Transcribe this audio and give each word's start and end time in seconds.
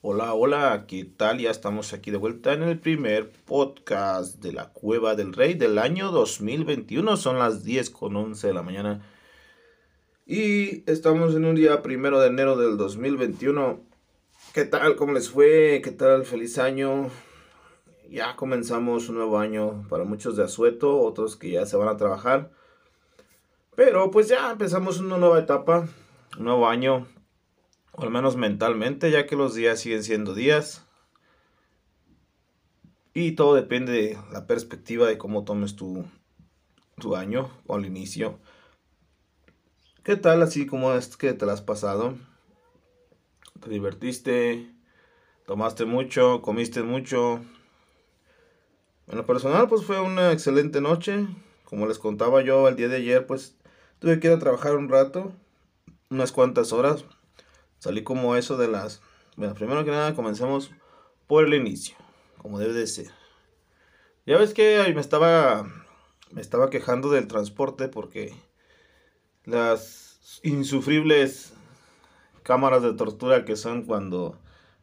Hola, 0.00 0.32
hola, 0.32 0.84
¿qué 0.86 1.04
tal? 1.04 1.40
Ya 1.40 1.50
estamos 1.50 1.92
aquí 1.92 2.12
de 2.12 2.18
vuelta 2.18 2.52
en 2.52 2.62
el 2.62 2.78
primer 2.78 3.32
podcast 3.32 4.40
de 4.40 4.52
la 4.52 4.68
Cueva 4.68 5.16
del 5.16 5.32
Rey 5.32 5.54
del 5.54 5.76
año 5.76 6.12
2021. 6.12 7.16
Son 7.16 7.40
las 7.40 7.64
10 7.64 7.90
con 7.90 8.14
11 8.14 8.46
de 8.46 8.54
la 8.54 8.62
mañana. 8.62 9.04
Y 10.24 10.88
estamos 10.88 11.34
en 11.34 11.44
un 11.44 11.56
día 11.56 11.82
primero 11.82 12.20
de 12.20 12.28
enero 12.28 12.56
del 12.56 12.76
2021. 12.76 13.80
¿Qué 14.54 14.64
tal? 14.66 14.94
¿Cómo 14.94 15.14
les 15.14 15.30
fue? 15.30 15.80
¿Qué 15.82 15.90
tal? 15.90 16.24
Feliz 16.24 16.58
año. 16.58 17.10
Ya 18.08 18.36
comenzamos 18.36 19.08
un 19.08 19.16
nuevo 19.16 19.40
año 19.40 19.84
para 19.88 20.04
muchos 20.04 20.36
de 20.36 20.44
asueto, 20.44 21.00
otros 21.00 21.34
que 21.34 21.50
ya 21.50 21.66
se 21.66 21.76
van 21.76 21.88
a 21.88 21.96
trabajar. 21.96 22.52
Pero 23.74 24.12
pues 24.12 24.28
ya 24.28 24.52
empezamos 24.52 25.00
una 25.00 25.18
nueva 25.18 25.40
etapa, 25.40 25.88
un 26.38 26.44
nuevo 26.44 26.68
año, 26.68 27.08
o 27.98 28.04
al 28.04 28.10
menos 28.10 28.36
mentalmente, 28.36 29.10
ya 29.10 29.26
que 29.26 29.34
los 29.34 29.54
días 29.54 29.80
siguen 29.80 30.04
siendo 30.04 30.34
días. 30.34 30.86
Y 33.12 33.32
todo 33.32 33.54
depende 33.54 33.92
de 33.92 34.18
la 34.32 34.46
perspectiva 34.46 35.08
de 35.08 35.18
cómo 35.18 35.44
tomes 35.44 35.74
tu, 35.74 36.04
tu 37.00 37.16
año 37.16 37.50
o 37.66 37.74
al 37.74 37.86
inicio. 37.86 38.38
¿Qué 40.04 40.16
tal 40.16 40.42
así 40.42 40.66
como 40.66 40.92
es 40.92 41.16
que 41.16 41.32
te 41.32 41.44
la 41.44 41.54
has 41.54 41.62
pasado? 41.62 42.16
¿Te 43.60 43.68
divertiste? 43.68 44.70
¿Tomaste 45.46 45.84
mucho? 45.84 46.40
¿Comiste 46.40 46.82
mucho? 46.84 47.40
En 49.08 49.16
lo 49.16 49.26
personal 49.26 49.68
pues 49.68 49.84
fue 49.84 50.00
una 50.00 50.30
excelente 50.30 50.80
noche. 50.80 51.26
Como 51.64 51.86
les 51.88 51.98
contaba 51.98 52.42
yo 52.42 52.68
el 52.68 52.76
día 52.76 52.88
de 52.88 52.96
ayer 52.96 53.26
pues 53.26 53.56
tuve 53.98 54.20
que 54.20 54.28
ir 54.28 54.34
a 54.34 54.38
trabajar 54.38 54.76
un 54.76 54.88
rato, 54.88 55.32
unas 56.10 56.30
cuantas 56.30 56.72
horas 56.72 57.04
Salí 57.78 58.02
como 58.02 58.36
eso 58.36 58.56
de 58.56 58.68
las... 58.68 59.00
Bueno, 59.36 59.54
primero 59.54 59.84
que 59.84 59.92
nada 59.92 60.14
comencemos 60.14 60.72
por 61.28 61.44
el 61.44 61.54
inicio, 61.54 61.96
como 62.38 62.58
debe 62.58 62.72
de 62.72 62.86
ser. 62.86 63.10
Ya 64.26 64.36
ves 64.36 64.52
que 64.52 64.92
me 64.94 65.00
estaba, 65.00 65.70
me 66.32 66.40
estaba 66.40 66.70
quejando 66.70 67.10
del 67.10 67.28
transporte 67.28 67.88
porque 67.88 68.34
las 69.44 70.40
insufribles 70.42 71.52
cámaras 72.42 72.82
de 72.82 72.94
tortura 72.94 73.44
que 73.44 73.56
son 73.56 73.84
cuando 73.84 74.38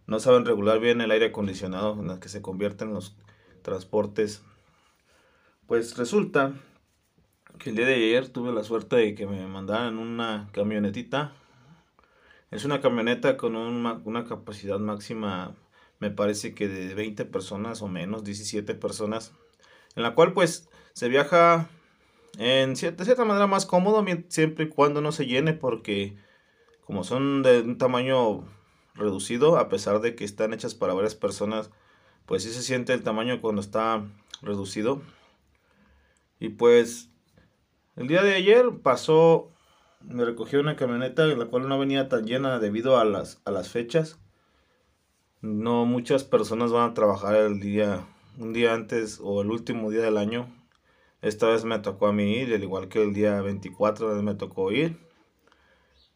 no 0.07 0.19
saben 0.19 0.45
regular 0.45 0.79
bien 0.79 1.01
el 1.01 1.11
aire 1.11 1.27
acondicionado 1.27 1.99
en 1.99 2.07
las 2.07 2.19
que 2.19 2.29
se 2.29 2.41
convierten 2.41 2.93
los 2.93 3.15
transportes. 3.61 4.41
Pues 5.67 5.97
resulta 5.97 6.53
que 7.59 7.71
el 7.71 7.75
día 7.75 7.87
de 7.87 7.95
ayer 7.95 8.29
tuve 8.29 8.53
la 8.53 8.63
suerte 8.63 8.95
de 8.95 9.15
que 9.15 9.27
me 9.27 9.45
mandaran 9.47 9.97
una 9.97 10.47
camionetita 10.53 11.33
es 12.55 12.65
una 12.65 12.81
camioneta 12.81 13.37
con 13.37 13.55
una 13.55 14.25
capacidad 14.25 14.79
máxima, 14.79 15.55
me 15.99 16.09
parece 16.09 16.53
que 16.53 16.67
de 16.67 16.93
20 16.95 17.25
personas 17.25 17.81
o 17.81 17.87
menos, 17.87 18.23
17 18.23 18.75
personas, 18.75 19.33
en 19.95 20.03
la 20.03 20.15
cual 20.15 20.33
pues 20.33 20.69
se 20.93 21.09
viaja 21.09 21.69
en 22.37 22.73
de 22.73 22.75
cierta 22.75 23.25
manera 23.25 23.47
más 23.47 23.65
cómodo 23.65 24.03
siempre 24.29 24.65
y 24.65 24.69
cuando 24.69 25.01
no 25.01 25.11
se 25.11 25.25
llene 25.25 25.53
porque 25.53 26.17
como 26.85 27.03
son 27.03 27.43
de 27.43 27.61
un 27.61 27.77
tamaño 27.77 28.45
reducido, 28.93 29.57
a 29.57 29.69
pesar 29.69 29.99
de 29.99 30.15
que 30.15 30.23
están 30.23 30.53
hechas 30.53 30.75
para 30.75 30.93
varias 30.93 31.15
personas, 31.15 31.71
pues 32.25 32.43
sí 32.43 32.51
se 32.51 32.61
siente 32.61 32.93
el 32.93 33.03
tamaño 33.03 33.41
cuando 33.41 33.61
está 33.61 34.05
reducido. 34.41 35.01
Y 36.39 36.49
pues 36.49 37.09
el 37.95 38.07
día 38.07 38.21
de 38.21 38.35
ayer 38.35 38.65
pasó 38.83 39.51
me 40.07 40.25
recogió 40.25 40.59
una 40.59 40.75
camioneta 40.75 41.25
en 41.25 41.39
la 41.39 41.45
cual 41.45 41.67
no 41.67 41.79
venía 41.79 42.09
tan 42.09 42.25
llena 42.25 42.59
debido 42.59 42.97
a 42.97 43.05
las, 43.05 43.41
a 43.45 43.51
las 43.51 43.69
fechas. 43.69 44.19
No 45.41 45.85
muchas 45.85 46.23
personas 46.23 46.71
van 46.71 46.91
a 46.91 46.93
trabajar 46.93 47.35
el 47.35 47.59
día, 47.59 48.07
un 48.37 48.53
día 48.53 48.73
antes 48.73 49.19
o 49.21 49.41
el 49.41 49.51
último 49.51 49.91
día 49.91 50.01
del 50.01 50.17
año. 50.17 50.47
Esta 51.21 51.47
vez 51.47 51.65
me 51.65 51.79
tocó 51.79 52.07
a 52.07 52.13
mí 52.13 52.33
ir, 52.33 52.53
al 52.53 52.63
igual 52.63 52.87
que 52.87 53.01
el 53.01 53.13
día 53.13 53.41
24 53.41 54.21
me 54.21 54.35
tocó 54.35 54.71
ir. 54.71 54.97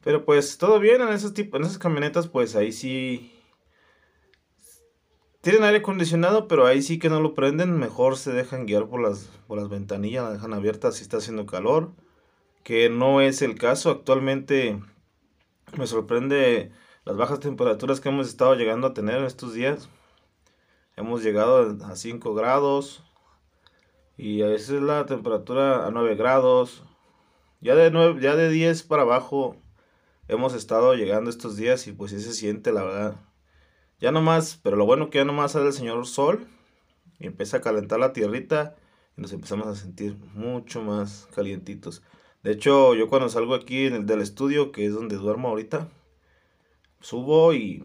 Pero 0.04 0.24
pues 0.26 0.58
todo 0.58 0.80
bien 0.80 1.02
en 1.02 1.10
esos 1.10 1.38
en 1.38 1.62
esas 1.62 1.78
camionetas, 1.78 2.28
pues 2.28 2.56
ahí 2.56 2.72
sí 2.72 3.34
tienen 5.42 5.64
aire 5.64 5.80
acondicionado, 5.80 6.48
pero 6.48 6.66
ahí 6.66 6.82
sí 6.82 7.00
que 7.00 7.10
no 7.10 7.22
lo 7.22 7.34
prenden, 7.34 7.78
mejor 7.78 8.18
se 8.18 8.32
dejan 8.32 8.66
guiar 8.66 8.88
por 8.88 9.02
las 9.02 9.30
por 9.48 9.58
las 9.58 9.70
ventanillas, 9.70 10.24
las 10.24 10.34
dejan 10.34 10.54
abiertas 10.54 10.96
si 10.96 11.04
está 11.04 11.18
haciendo 11.18 11.46
calor 11.46 11.94
que 12.64 12.90
no 12.90 13.22
es 13.22 13.42
el 13.42 13.56
caso. 13.56 13.90
Actualmente 13.90 14.80
me 15.78 15.88
sorprende 15.88 16.72
las 17.06 17.18
bajas 17.18 17.40
temperaturas 17.40 18.00
que 18.00 18.09
hemos 18.09 18.28
estado 18.28 18.56
llegando 18.56 18.88
a 18.88 18.94
tener 18.94 19.24
estos 19.24 19.53
días. 19.53 19.90
Hemos 20.96 21.24
llegado 21.24 21.78
a 21.86 21.96
5 21.96 22.34
grados 22.34 23.03
y 24.18 24.42
a 24.42 24.47
veces 24.47 24.81
la 24.81 25.06
temperatura 25.06 25.88
a 25.88 25.92
9 25.92 26.16
grados. 26.16 26.84
Ya 27.62 27.75
de, 27.75 27.92
9, 27.92 28.22
ya 28.22 28.36
de 28.36 28.50
10 28.50 28.84
para 28.84 29.03
abajo 29.03 29.56
hemos 30.28 30.53
estado 30.53 30.94
llegando 30.94 31.30
estos 31.30 31.58
días 31.58 31.88
y 31.88 31.91
pues 31.91 32.12
sí 32.12 32.20
se 32.20 32.34
siente 32.34 32.72
la 32.72 32.84
verdad. 32.84 33.16
Ya 34.00 34.12
nomás, 34.12 34.59
pero 34.64 34.78
lo 34.78 34.86
bueno 34.86 35.09
que 35.09 35.18
ya 35.18 35.26
nomás 35.26 35.53
sale 35.53 35.68
el 35.68 35.74
señor 35.74 36.06
sol 36.06 36.47
y 37.20 37.28
empieza 37.28 37.58
a 37.58 37.62
calentar 37.62 38.00
la 38.00 38.14
tierrita 38.14 38.76
y 39.18 39.22
nos 39.22 39.34
empezamos 39.34 39.68
a 39.68 39.76
sentir 39.76 40.18
mucho 40.34 40.81
más 40.81 41.28
calientitos. 41.36 42.02
De 42.44 42.52
hecho, 42.52 42.96
yo 42.96 43.10
cuando 43.10 43.28
salgo 43.28 43.54
aquí 43.54 43.86
en 43.86 43.94
el 43.94 44.06
del 44.06 44.22
estudio, 44.22 44.72
que 44.72 44.86
es 44.86 44.94
donde 44.94 45.18
duermo 45.18 45.50
ahorita, 45.50 45.90
subo 47.02 47.54
y 47.54 47.84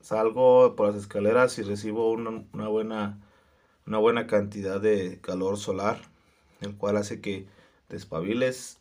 salgo 0.00 0.74
por 0.74 0.88
las 0.88 0.96
escaleras 0.96 1.56
y 1.58 1.62
recibo 1.62 2.10
una, 2.10 2.68
buena, 2.68 3.20
una 3.86 3.98
buena 3.98 4.26
cantidad 4.26 4.80
de 4.80 5.20
calor 5.20 5.58
solar, 5.58 6.00
el 6.60 6.74
cual 6.74 6.96
hace 6.96 7.20
que 7.20 7.46
despabiles 7.88 8.78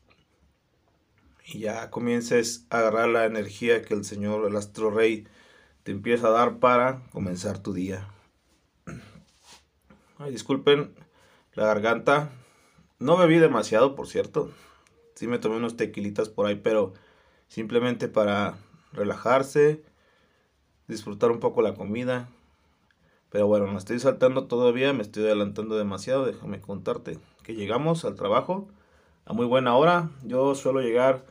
y 1.45 1.59
ya 1.59 1.91
comiences 1.91 2.65
a 2.71 2.79
agarrar 2.79 3.09
la 3.09 3.25
energía 3.25 3.83
que 3.83 3.93
el 3.93 4.05
Señor, 4.05 4.47
el 4.47 4.55
Astro 4.55 4.89
Rey, 4.89 5.27
te 5.83 5.91
empieza 5.91 6.27
a 6.27 6.31
dar 6.31 6.57
para 6.57 7.01
comenzar 7.11 7.59
tu 7.59 7.73
día. 7.73 8.07
Disculpen 10.29 10.93
la 11.53 11.65
garganta, 11.65 12.31
no 12.99 13.17
bebí 13.17 13.39
demasiado, 13.39 13.95
por 13.95 14.07
cierto. 14.07 14.51
Sí 15.15 15.27
me 15.27 15.39
tomé 15.39 15.57
unos 15.57 15.75
tequilitas 15.75 16.29
por 16.29 16.45
ahí, 16.45 16.55
pero 16.55 16.93
simplemente 17.47 18.07
para 18.07 18.57
relajarse, 18.93 19.83
disfrutar 20.87 21.31
un 21.31 21.39
poco 21.39 21.61
la 21.61 21.73
comida. 21.73 22.29
Pero 23.29 23.47
bueno, 23.47 23.67
me 23.67 23.77
estoy 23.77 23.99
saltando 23.99 24.47
todavía, 24.47 24.93
me 24.93 25.01
estoy 25.01 25.23
adelantando 25.23 25.77
demasiado. 25.77 26.25
Déjame 26.25 26.61
contarte 26.61 27.19
que 27.43 27.55
llegamos 27.55 28.05
al 28.05 28.15
trabajo 28.15 28.67
a 29.25 29.33
muy 29.33 29.45
buena 29.45 29.75
hora. 29.75 30.09
Yo 30.23 30.55
suelo 30.55 30.81
llegar 30.81 31.25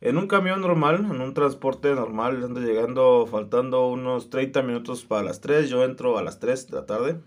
en 0.00 0.18
un 0.18 0.28
camión 0.28 0.60
normal, 0.60 0.96
en 0.96 1.20
un 1.20 1.34
transporte 1.34 1.94
normal, 1.94 2.42
ando 2.42 2.60
llegando 2.60 3.26
faltando 3.26 3.88
unos 3.88 4.30
30 4.30 4.62
minutos 4.62 5.04
para 5.04 5.22
las 5.22 5.40
3. 5.40 5.68
Yo 5.68 5.84
entro 5.84 6.18
a 6.18 6.22
las 6.22 6.40
3 6.40 6.68
de 6.68 6.76
la 6.76 6.86
tarde 6.86 7.20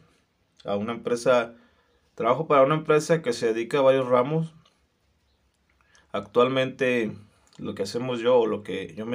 a 0.66 0.76
una 0.76 0.94
empresa 0.94 1.56
Trabajo 2.20 2.48
para 2.48 2.64
una 2.64 2.76
empresa 2.76 3.22
que 3.22 3.32
se 3.32 3.54
dedica 3.54 3.78
a 3.78 3.82
varios 3.82 4.10
ramos. 4.10 4.54
Actualmente 6.12 7.16
lo 7.58 7.76
que 7.76 7.84
hacemos 7.84 8.20
yo 8.20 8.38
o 8.40 8.46
lo 8.46 8.62
que 8.62 8.94
yo 8.94 9.06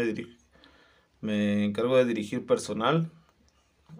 me 1.20 1.64
encargo 1.66 1.98
de 1.98 2.06
dirigir 2.06 2.46
personal. 2.46 3.10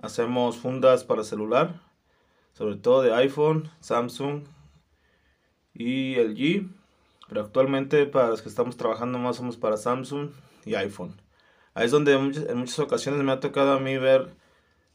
Hacemos 0.01 0.57
fundas 0.57 1.05
para 1.05 1.23
celular, 1.23 1.83
sobre 2.55 2.77
todo 2.77 3.03
de 3.03 3.13
iPhone, 3.13 3.71
Samsung 3.81 4.45
y 5.75 6.15
LG. 6.15 6.71
Pero 7.29 7.43
actualmente 7.43 8.07
para 8.07 8.29
los 8.29 8.41
que 8.41 8.49
estamos 8.49 8.79
trabajando 8.79 9.19
más 9.19 9.37
somos 9.37 9.59
para 9.59 9.77
Samsung 9.77 10.31
y 10.65 10.77
iPhone. 10.77 11.21
Ahí 11.75 11.85
es 11.85 11.91
donde 11.91 12.15
en 12.15 12.57
muchas, 12.57 12.79
ocasiones 12.79 13.23
me 13.23 13.33
ha 13.33 13.41
tocado 13.41 13.75
a 13.75 13.81
mí 13.81 13.99
ver 13.99 14.35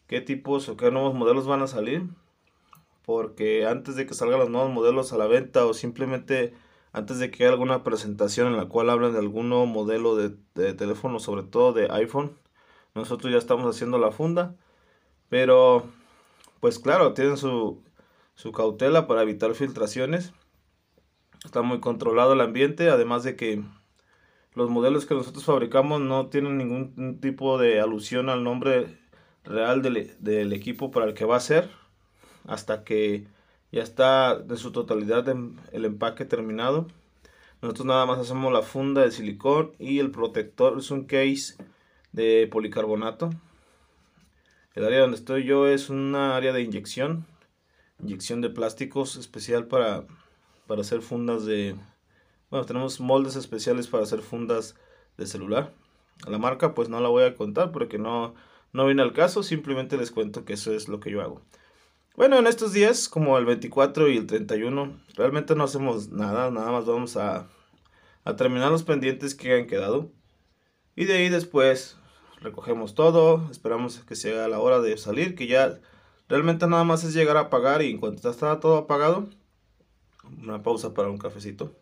qué 0.07 0.19
tipos 0.19 0.67
o 0.67 0.77
qué 0.77 0.89
nuevos 0.89 1.13
modelos 1.13 1.45
van 1.45 1.61
a 1.61 1.67
salir. 1.67 2.09
Porque 3.09 3.65
antes 3.65 3.95
de 3.95 4.05
que 4.05 4.13
salgan 4.13 4.37
los 4.37 4.51
nuevos 4.51 4.71
modelos 4.71 5.11
a 5.13 5.17
la 5.17 5.25
venta 5.25 5.65
o 5.65 5.73
simplemente 5.73 6.53
antes 6.91 7.17
de 7.17 7.31
que 7.31 7.43
haya 7.43 7.53
alguna 7.53 7.83
presentación 7.83 8.45
en 8.49 8.55
la 8.55 8.67
cual 8.67 8.87
hablen 8.87 9.13
de 9.13 9.17
algún 9.17 9.49
nuevo 9.49 9.65
modelo 9.65 10.15
de, 10.15 10.35
de 10.53 10.75
teléfono, 10.75 11.19
sobre 11.19 11.41
todo 11.41 11.73
de 11.73 11.87
iPhone, 11.89 12.37
nosotros 12.93 13.31
ya 13.31 13.39
estamos 13.39 13.65
haciendo 13.65 13.97
la 13.97 14.11
funda. 14.11 14.55
Pero, 15.27 15.85
pues 16.59 16.77
claro, 16.77 17.15
tienen 17.15 17.37
su, 17.37 17.81
su 18.35 18.51
cautela 18.51 19.07
para 19.07 19.23
evitar 19.23 19.55
filtraciones. 19.55 20.31
Está 21.43 21.63
muy 21.63 21.79
controlado 21.79 22.33
el 22.33 22.41
ambiente, 22.41 22.91
además 22.91 23.23
de 23.23 23.35
que 23.35 23.63
los 24.53 24.69
modelos 24.69 25.07
que 25.07 25.15
nosotros 25.15 25.45
fabricamos 25.45 25.99
no 25.99 26.27
tienen 26.27 26.59
ningún 26.59 27.19
tipo 27.19 27.57
de 27.57 27.81
alusión 27.81 28.29
al 28.29 28.43
nombre 28.43 28.99
real 29.45 29.81
del, 29.81 30.53
equipo 30.53 30.91
para 30.91 31.07
el 31.07 31.15
que 31.15 31.25
va 31.25 31.37
a 31.37 31.39
ser 31.39 31.71
hasta 32.49 32.83
que 32.83 33.27
ya 33.71 33.83
está 33.83 34.35
de 34.39 34.57
su 34.57 34.71
totalidad 34.71 35.25
el 35.27 35.85
empaque 35.85 36.25
terminado. 36.25 36.87
Nosotros 37.61 37.85
nada 37.85 38.05
más 38.05 38.17
hacemos 38.17 38.51
la 38.51 38.63
funda 38.63 39.03
de 39.03 39.11
silicón 39.11 39.73
y 39.77 39.99
el 39.99 40.09
protector 40.09 40.79
es 40.79 40.89
un 40.89 41.05
case 41.05 41.55
de 42.11 42.47
policarbonato. 42.51 43.29
El 44.73 44.85
área 44.85 45.01
donde 45.01 45.17
estoy 45.17 45.43
yo 45.43 45.67
es 45.67 45.89
una 45.89 46.35
área 46.35 46.51
de 46.51 46.61
inyección, 46.61 47.27
inyección 48.01 48.41
de 48.41 48.49
plásticos 48.49 49.15
especial 49.15 49.67
para, 49.67 50.05
para 50.65 50.81
hacer 50.81 51.01
fundas 51.01 51.45
de... 51.45 51.75
Bueno, 52.49 52.65
tenemos 52.65 52.99
moldes 52.99 53.35
especiales 53.35 53.87
para 53.87 54.03
hacer 54.03 54.21
fundas 54.21 54.75
de 55.17 55.27
celular. 55.27 55.71
La 56.27 56.39
marca 56.39 56.73
pues 56.73 56.89
no 56.89 56.99
la 56.99 57.09
voy 57.09 57.25
a 57.25 57.35
contar 57.35 57.71
porque 57.71 57.99
no, 57.99 58.33
no 58.73 58.85
viene 58.87 59.03
al 59.03 59.13
caso, 59.13 59.43
simplemente 59.43 59.97
les 59.97 60.09
cuento 60.09 60.45
que 60.45 60.53
eso 60.53 60.73
es 60.73 60.87
lo 60.87 60.99
que 60.99 61.11
yo 61.11 61.21
hago. 61.21 61.43
Bueno, 62.19 62.37
en 62.37 62.47
estos 62.47 62.73
días, 62.73 63.07
como 63.07 63.37
el 63.37 63.45
24 63.45 64.09
y 64.09 64.17
el 64.17 64.27
31, 64.27 64.99
realmente 65.15 65.55
no 65.55 65.63
hacemos 65.63 66.09
nada, 66.09 66.51
nada 66.51 66.69
más 66.69 66.85
vamos 66.85 67.15
a, 67.15 67.47
a 68.25 68.35
terminar 68.35 68.71
los 68.71 68.83
pendientes 68.83 69.35
que 69.35 69.53
han 69.55 69.67
quedado. 69.67 70.11
Y 70.97 71.05
de 71.05 71.13
ahí 71.13 71.29
después 71.29 71.95
recogemos 72.41 72.93
todo, 72.93 73.49
esperamos 73.51 73.99
que 73.99 74.17
sea 74.17 74.49
la 74.49 74.59
hora 74.59 74.81
de 74.81 74.97
salir, 74.97 75.33
que 75.33 75.47
ya 75.47 75.79
realmente 76.27 76.67
nada 76.67 76.83
más 76.83 77.05
es 77.05 77.13
llegar 77.13 77.37
a 77.37 77.47
apagar 77.47 77.81
y 77.83 77.89
en 77.89 77.99
cuanto 77.99 78.29
está 78.29 78.59
todo 78.59 78.75
apagado, 78.75 79.29
una 80.43 80.61
pausa 80.61 80.93
para 80.93 81.07
un 81.07 81.19
cafecito. 81.19 81.73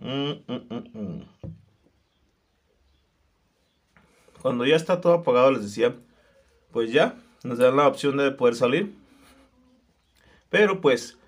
Mm, 0.00 0.32
mm, 0.48 0.98
mm, 0.98 1.24
Cuando 4.42 4.66
ya 4.66 4.74
está 4.74 5.00
todo 5.00 5.12
apagado, 5.12 5.52
les 5.52 5.62
decía, 5.62 5.94
pues 6.72 6.90
ya 6.90 7.16
nos 7.44 7.58
dan 7.58 7.76
la 7.76 7.86
opción 7.86 8.16
de 8.16 8.30
poder 8.30 8.54
salir. 8.54 8.94
Pero 10.48 10.80
pues, 10.80 11.18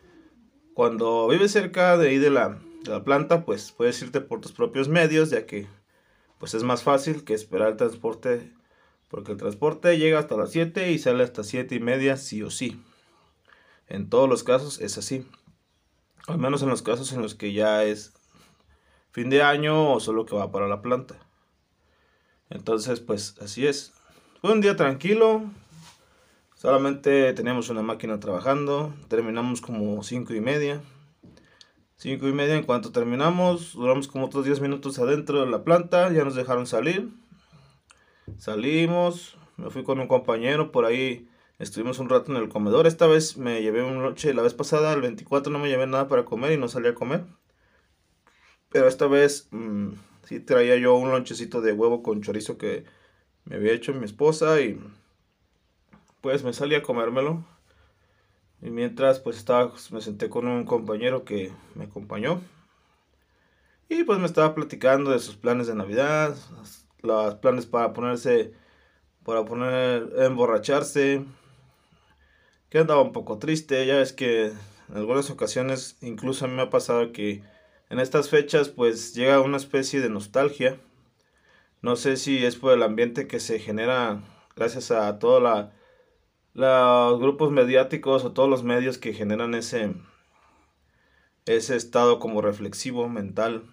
cuando 0.75 1.29
vives 1.29 1.53
cerca 1.53 1.97
de 1.97 2.11
ahí 2.11 2.19
de 2.19 2.31
la, 2.31 2.59
de 2.82 2.91
la 2.91 3.05
planta, 3.05 3.44
pues 3.44 3.73
puedes 3.73 4.00
irte 4.03 4.20
por 4.20 4.41
tus 4.41 4.53
propios 4.53 4.88
medios, 4.88 5.31
ya 5.31 5.47
que 5.47 5.67
pues 6.38 6.55
es 6.55 6.64
más 6.64 6.82
fácil 6.82 7.25
que 7.25 7.35
esperar 7.35 7.69
el 7.69 7.76
transporte, 7.76 8.53
porque 9.09 9.32
el 9.32 9.38
transporte 9.38 9.97
llega 9.97 10.19
hasta 10.19 10.37
las 10.37 10.50
7 10.50 10.91
y 10.91 10.99
sale 10.99 11.23
hasta 11.23 11.44
7 11.44 11.75
y 11.75 11.81
media 11.81 12.17
sí 12.17 12.43
o 12.43 12.50
sí. 12.50 12.82
En 13.87 14.08
todos 14.08 14.29
los 14.29 14.43
casos 14.43 14.81
es 14.81 14.99
así. 14.99 15.25
Al 16.26 16.38
menos 16.38 16.62
en 16.62 16.69
los 16.69 16.82
casos 16.82 17.12
en 17.12 17.23
los 17.23 17.35
que 17.35 17.53
ya 17.53 17.85
es 17.85 18.12
fin 19.12 19.31
de 19.31 19.43
año 19.43 19.93
o 19.93 20.00
solo 20.00 20.26
que 20.26 20.35
va 20.35 20.50
para 20.50 20.67
la 20.67 20.82
planta. 20.82 21.17
Entonces, 22.50 23.00
pues 23.00 23.37
así 23.41 23.67
es. 23.67 23.93
Fue 24.41 24.53
un 24.53 24.61
día 24.61 24.76
tranquilo. 24.76 25.44
Solamente 26.62 27.32
teníamos 27.32 27.70
una 27.70 27.82
máquina 27.82 28.20
trabajando. 28.20 28.94
Terminamos 29.09 29.61
como 29.61 30.00
5 30.00 30.32
y 30.32 30.41
media. 30.41 30.81
5 31.97 32.29
y 32.29 32.32
media, 32.32 32.55
en 32.55 32.62
cuanto 32.62 32.93
terminamos, 32.93 33.73
duramos 33.73 34.06
como 34.06 34.26
otros 34.26 34.44
10 34.44 34.61
minutos 34.61 35.00
adentro 35.00 35.41
de 35.41 35.50
la 35.50 35.64
planta, 35.64 36.12
ya 36.12 36.23
nos 36.23 36.37
dejaron 36.37 36.69
salir. 36.69 37.09
Salimos, 38.38 39.37
me 39.56 39.70
fui 39.70 39.82
con 39.82 39.99
un 39.99 40.06
compañero, 40.06 40.70
por 40.70 40.85
ahí 40.85 41.29
estuvimos 41.59 41.99
un 41.99 42.09
rato 42.09 42.31
en 42.31 42.41
el 42.41 42.49
comedor. 42.49 42.87
Esta 42.87 43.08
vez 43.08 43.37
me 43.37 43.61
llevé 43.61 43.82
un 43.82 44.00
noche, 44.00 44.32
la 44.32 44.43
vez 44.43 44.55
pasada, 44.55 44.93
el 44.93 45.00
24, 45.00 45.53
no 45.53 45.58
me 45.58 45.69
llevé 45.69 45.88
nada 45.88 46.06
para 46.06 46.25
comer 46.25 46.53
y 46.53 46.58
no 46.58 46.69
salí 46.69 46.87
a 46.87 46.94
comer. 46.94 47.25
Pero 48.69 48.87
esta 48.87 49.08
vez 49.08 49.49
mm, 49.50 49.94
sí 50.23 50.38
traía 50.38 50.76
yo 50.76 50.94
un 50.94 51.11
lonchecito 51.11 51.61
de 51.61 51.73
huevo 51.73 52.05
con 52.05 52.23
chorizo 52.23 52.56
que 52.56 52.85
me 53.47 53.56
había 53.56 53.73
hecho 53.73 53.93
mi 53.94 54.05
esposa 54.05 54.61
y 54.61 54.79
pues 56.22 56.44
me 56.44 56.54
salí 56.54 56.74
a 56.74 56.82
comérmelo. 56.82 57.44
Y 58.62 58.70
mientras 58.70 59.19
pues 59.19 59.36
estaba, 59.36 59.72
me 59.90 60.00
senté 60.00 60.30
con 60.30 60.46
un 60.46 60.64
compañero 60.64 61.24
que 61.24 61.52
me 61.74 61.84
acompañó. 61.84 62.40
Y 63.88 64.04
pues 64.04 64.19
me 64.20 64.26
estaba 64.26 64.54
platicando 64.54 65.10
de 65.10 65.19
sus 65.19 65.36
planes 65.36 65.66
de 65.66 65.74
Navidad, 65.74 66.34
los 67.02 67.34
planes 67.34 67.66
para 67.66 67.92
ponerse, 67.92 68.54
para 69.24 69.44
poner, 69.44 70.10
emborracharse. 70.19 71.24
Que 72.70 72.78
andaba 72.78 73.02
un 73.02 73.12
poco 73.12 73.38
triste, 73.38 73.84
ya 73.84 74.00
es 74.00 74.12
que 74.14 74.46
en 74.46 74.96
algunas 74.96 75.28
ocasiones 75.28 75.98
incluso 76.00 76.44
a 76.44 76.48
mí 76.48 76.54
me 76.54 76.62
ha 76.62 76.70
pasado 76.70 77.12
que 77.12 77.42
en 77.90 77.98
estas 77.98 78.30
fechas 78.30 78.70
pues 78.70 79.14
llega 79.14 79.40
una 79.40 79.58
especie 79.58 80.00
de 80.00 80.08
nostalgia. 80.08 80.80
No 81.82 81.96
sé 81.96 82.16
si 82.16 82.46
es 82.46 82.56
por 82.56 82.72
el 82.72 82.82
ambiente 82.84 83.26
que 83.26 83.40
se 83.40 83.58
genera 83.58 84.22
gracias 84.54 84.90
a 84.92 85.19
toda 85.19 85.40
la 85.40 85.72
los 86.54 87.19
grupos 87.20 87.50
mediáticos 87.50 88.25
o 88.25 88.32
todos 88.32 88.49
los 88.49 88.62
medios 88.62 88.99
que 88.99 89.14
generan 89.14 89.54
ese, 89.54 89.94
ese 91.46 91.76
estado 91.76 92.19
como 92.19 92.43
reflexivo 92.43 93.08
mental 93.08 93.64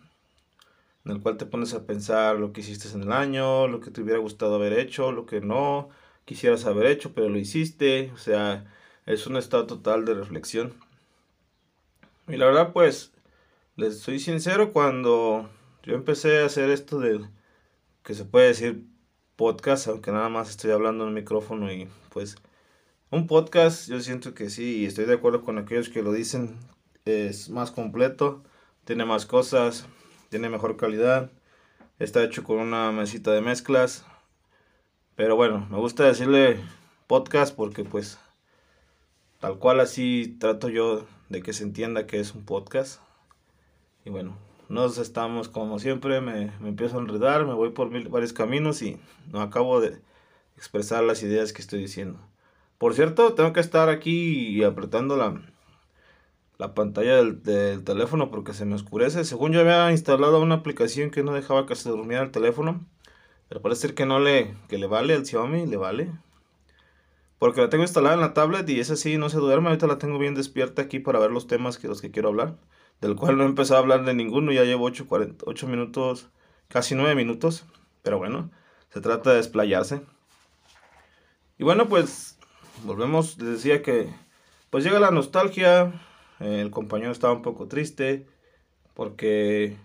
en 1.06 1.12
el 1.12 1.22
cual 1.22 1.38
te 1.38 1.46
pones 1.46 1.74
a 1.74 1.86
pensar 1.86 2.38
lo 2.38 2.54
que 2.54 2.62
hiciste 2.62 2.90
en 2.90 3.04
el 3.04 3.12
año, 3.12 3.68
lo 3.68 3.80
que 3.80 3.92
te 3.92 4.02
hubiera 4.02 4.20
gustado 4.20 4.56
haber 4.56 4.74
hecho, 4.74 5.12
lo 5.12 5.26
que 5.26 5.42
no 5.42 5.90
quisieras 6.26 6.66
haber 6.66 6.88
hecho, 6.88 7.14
pero 7.14 7.30
lo 7.30 7.38
hiciste, 7.40 8.12
o 8.14 8.18
sea, 8.18 8.66
es 9.06 9.26
un 9.28 9.38
estado 9.38 9.66
total 9.66 10.06
de 10.06 10.14
reflexión. 10.14 10.74
Y 12.28 12.38
la 12.38 12.46
verdad, 12.46 12.74
pues, 12.74 13.12
les 13.76 14.00
soy 14.00 14.20
sincero, 14.20 14.72
cuando 14.74 15.50
yo 15.84 15.96
empecé 15.96 16.42
a 16.42 16.46
hacer 16.46 16.70
esto 16.70 17.00
de, 17.00 17.26
que 18.04 18.14
se 18.14 18.26
puede 18.26 18.48
decir 18.50 18.84
podcast, 19.36 19.88
aunque 19.88 20.12
nada 20.12 20.30
más 20.30 20.50
estoy 20.50 20.72
hablando 20.72 21.06
en 21.06 21.10
el 21.10 21.16
micrófono 21.16 21.72
y 21.72 21.88
pues 22.10 22.36
un 23.12 23.28
podcast, 23.28 23.90
yo 23.90 24.00
siento 24.02 24.34
que 24.34 24.50
sí, 24.50 24.78
y 24.78 24.86
estoy 24.86 25.06
de 25.06 25.16
acuerdo 25.16 25.44
con 25.44 25.58
aquellos 25.58 25.90
que 25.90 26.04
lo 26.04 26.12
dicen, 26.12 26.58
es 27.06 27.50
más 27.50 27.72
completo, 27.72 28.44
tiene 28.86 29.06
más 29.06 29.26
cosas, 29.26 29.88
tiene 30.30 30.50
mejor 30.50 30.78
calidad, 30.78 31.32
está 31.98 32.24
hecho 32.24 32.44
con 32.44 32.60
una 32.60 32.92
mesita 32.92 33.32
de 33.32 33.42
mezclas, 33.42 34.06
pero 35.16 35.36
bueno, 35.36 35.68
me 35.72 35.78
gusta 35.78 36.06
decirle 36.06 36.60
podcast 37.08 37.56
porque 37.56 37.84
pues 37.84 38.20
tal 39.40 39.58
cual 39.58 39.80
así 39.80 40.38
trato 40.40 40.70
yo 40.70 41.08
de 41.30 41.42
que 41.42 41.54
se 41.54 41.64
entienda 41.64 42.08
que 42.08 42.20
es 42.20 42.34
un 42.34 42.46
podcast. 42.46 43.02
Y 44.06 44.12
bueno, 44.12 44.38
nos 44.70 44.98
estamos 44.98 45.50
como 45.50 45.80
siempre, 45.80 46.22
me, 46.22 46.54
empiezo 46.66 46.98
a 46.98 47.02
enredar, 47.02 47.46
me 47.46 47.54
voy 47.54 47.72
por 47.72 47.90
varios 48.10 48.34
caminos 48.34 48.82
y 48.82 49.00
no 49.32 49.42
acabo 49.42 49.82
de 49.82 50.00
expresar 50.56 51.04
las 51.04 51.24
ideas 51.24 51.54
que 51.54 51.62
estoy 51.62 51.80
diciendo. 51.80 52.20
Por 52.80 52.94
cierto, 52.96 53.34
tengo 53.34 53.52
que 53.54 53.60
estar 53.60 53.90
aquí 53.90 54.64
apretando 54.64 55.18
la, 55.18 55.42
la 56.58 56.74
pantalla 56.74 57.18
del, 57.18 57.84
teléfono 57.84 58.32
porque 58.32 58.54
se 58.54 58.66
me 58.66 58.76
oscurece. 58.76 59.26
Según 59.26 59.52
yo 59.52 59.60
había 59.60 59.92
instalado 59.92 60.42
una 60.42 60.56
aplicación 60.56 61.12
que 61.12 61.22
no 61.22 61.34
dejaba 61.34 61.66
que 61.66 61.76
se 61.76 61.90
durmiera 61.90 62.24
el 62.24 62.32
teléfono. 62.32 62.86
Pero 63.50 63.62
parece 63.62 63.82
ser 63.82 63.96
que 63.96 64.06
no 64.06 64.20
le, 64.20 64.56
que 64.70 64.78
le 64.78 64.88
vale 64.88 65.14
al 65.14 65.26
Xiaomi, 65.26 65.66
le 65.66 65.76
vale. 65.76 66.14
Porque 67.38 67.60
la 67.60 67.70
tengo 67.70 67.84
instalada 67.84 68.16
en 68.16 68.22
la 68.22 68.34
tablet 68.34 68.70
y 68.70 68.80
esa 68.80 68.96
sí 68.96 69.18
no 69.18 69.28
se 69.30 69.40
duerme. 69.40 69.68
Ahorita 69.68 69.88
la 69.88 69.98
tengo 69.98 70.18
bien 70.18 70.34
despierta 70.34 70.82
aquí 70.82 71.00
para 71.00 71.20
ver 71.20 71.32
los 71.32 71.48
temas 71.48 71.78
que 71.78 71.90
los 71.90 72.00
que 72.00 72.12
quiero 72.12 72.30
hablar. 72.30 72.56
Del 73.02 73.18
cual 73.18 73.38
no 73.38 73.44
he 73.44 73.48
empezado 73.48 73.80
a 73.80 73.82
hablar 73.82 74.06
de 74.06 74.14
ninguno. 74.14 74.54
Ya 74.54 74.64
llevo 74.64 74.86
8, 74.86 75.06
8 75.46 75.68
minutos, 75.68 76.30
casi 76.70 76.96
9 76.96 77.14
minutos. 77.16 77.66
Pero 78.04 78.20
bueno, 78.20 78.52
se 78.90 79.02
trata 79.02 79.32
de 79.32 79.38
desplayarse. 79.38 80.02
Y 81.58 81.66
bueno, 81.66 81.90
pues 81.90 82.39
volvemos, 82.84 83.38
les 83.38 83.50
decía 83.50 83.82
que 83.82 84.10
pues 84.70 84.84
llega 84.84 85.00
la 85.00 85.12
nostalgia, 85.12 85.94
el 86.40 86.72
compañero 86.72 87.12
estaba 87.12 87.34
un 87.34 87.42
poco 87.42 87.68
triste 87.68 88.28
porque 88.94 89.78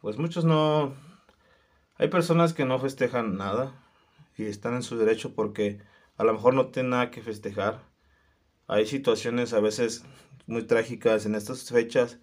pues 0.00 0.18
muchos 0.18 0.44
no 0.44 0.94
hay 1.96 2.08
personas 2.08 2.52
que 2.54 2.64
no 2.64 2.78
festejan 2.78 3.36
nada 3.36 3.72
y 4.36 4.44
están 4.44 4.74
en 4.74 4.82
su 4.82 4.96
derecho 4.96 5.34
porque 5.34 5.80
a 6.16 6.24
lo 6.24 6.32
mejor 6.32 6.54
no 6.54 6.66
tienen 6.66 6.90
nada 6.90 7.10
que 7.10 7.22
festejar. 7.22 7.82
Hay 8.66 8.86
situaciones 8.86 9.52
a 9.52 9.60
veces 9.60 10.04
muy 10.46 10.62
trágicas 10.62 11.26
en 11.26 11.34
estas 11.34 11.68
fechas. 11.68 12.18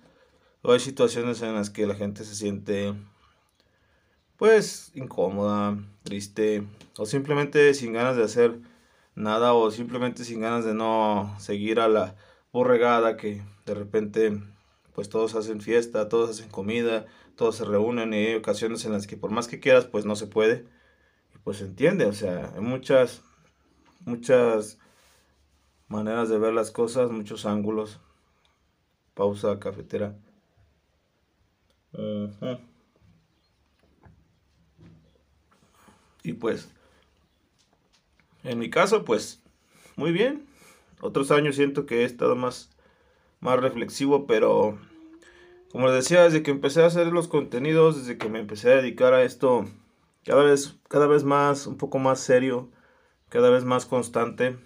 O 0.64 0.72
hay 0.72 0.80
situaciones 0.80 1.42
en 1.42 1.56
las 1.56 1.70
que 1.70 1.88
la 1.88 1.96
gente 1.96 2.24
se 2.24 2.36
siente 2.36 2.94
pues 4.38 4.92
incómoda, 4.96 5.78
triste 6.04 6.64
o 6.98 7.06
simplemente 7.06 7.74
sin 7.74 7.94
ganas 7.94 8.16
de 8.16 8.24
hacer 8.24 8.60
nada 9.16 9.54
o 9.54 9.72
simplemente 9.72 10.24
sin 10.24 10.42
ganas 10.42 10.66
de 10.66 10.74
no 10.74 11.36
seguir 11.40 11.80
a 11.80 11.88
la 11.88 12.16
borregada 12.52 13.18
que 13.18 13.42
de 13.66 13.74
repente 13.74 14.42
pues 14.94 15.10
todos 15.10 15.36
hacen 15.36 15.62
fiesta, 15.62 16.10
todos 16.10 16.30
hacen 16.30 16.50
comida, 16.50 17.06
todos 17.36 17.56
se 17.56 17.66
reúnen 17.66 18.14
y 18.14 18.18
hay 18.18 18.36
ocasiones 18.36 18.86
en 18.86 18.92
las 18.94 19.08
que 19.08 19.18
por 19.18 19.32
más 19.32 19.48
que 19.48 19.60
quieras 19.60 19.86
pues 19.86 20.06
no 20.06 20.16
se 20.16 20.28
puede 20.28 20.66
y 21.36 21.38
pues 21.44 21.58
se 21.58 21.66
entiende, 21.66 22.06
o 22.06 22.14
sea, 22.14 22.52
hay 22.56 22.62
muchas 22.62 23.22
muchas 24.06 24.78
maneras 25.88 26.30
de 26.30 26.40
ver 26.40 26.54
las 26.54 26.72
cosas, 26.72 27.12
muchos 27.12 27.46
ángulos. 27.46 28.00
Pausa 29.14 29.60
cafetera. 29.60 30.16
Y 36.24 36.34
pues, 36.34 36.70
en 38.44 38.60
mi 38.60 38.70
caso, 38.70 39.06
pues, 39.06 39.42
muy 39.96 40.12
bien. 40.12 40.46
Otros 41.02 41.32
años 41.32 41.56
siento 41.56 41.86
que 41.86 42.02
he 42.02 42.04
estado 42.04 42.36
más, 42.36 42.70
más 43.40 43.60
reflexivo, 43.60 44.28
pero 44.28 44.78
como 45.72 45.88
les 45.88 45.96
decía, 45.96 46.24
desde 46.24 46.44
que 46.44 46.52
empecé 46.52 46.84
a 46.84 46.88
hacer 46.88 47.08
los 47.08 47.28
contenidos, 47.28 47.98
desde 47.98 48.18
que 48.18 48.30
me 48.30 48.40
empecé 48.40 48.72
a 48.72 48.76
dedicar 48.76 49.14
a 49.14 49.24
esto, 49.24 49.66
cada 50.26 50.44
vez, 50.44 50.76
cada 50.90 51.08
vez 51.08 51.24
más, 51.24 51.66
un 51.66 51.78
poco 51.78 51.98
más 51.98 52.20
serio, 52.20 52.70
cada 53.30 53.50
vez 53.50 53.64
más 53.64 53.86
constante, 53.86 54.58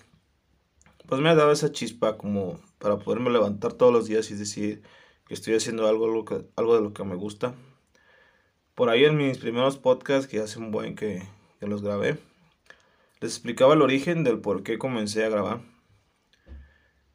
pues 1.08 1.22
me 1.22 1.30
ha 1.30 1.36
dado 1.36 1.52
esa 1.52 1.72
chispa 1.72 2.18
como 2.18 2.60
para 2.80 2.98
poderme 2.98 3.30
levantar 3.30 3.74
todos 3.74 3.94
los 3.94 4.08
días 4.08 4.32
y 4.32 4.36
decir 4.36 4.82
que 5.28 5.36
estoy 5.36 5.56
haciendo 5.56 5.88
algo, 5.88 6.08
de 6.08 6.82
lo 6.82 6.94
que 6.94 7.04
me 7.04 7.16
gusta. 7.16 7.54
Por 8.74 8.90
ahí 8.90 9.06
en 9.06 9.16
mis 9.16 9.38
primeros 9.38 9.78
podcasts, 9.78 10.28
que 10.28 10.40
hace 10.40 10.60
un 10.60 10.72
buen 10.72 10.96
que 10.96 11.22
los 11.62 11.82
grabé, 11.82 12.18
explicaba 13.26 13.74
el 13.74 13.82
origen 13.82 14.24
del 14.24 14.40
por 14.40 14.64
qué 14.64 14.78
comencé 14.78 15.26
a 15.26 15.30
grabar. 15.30 15.62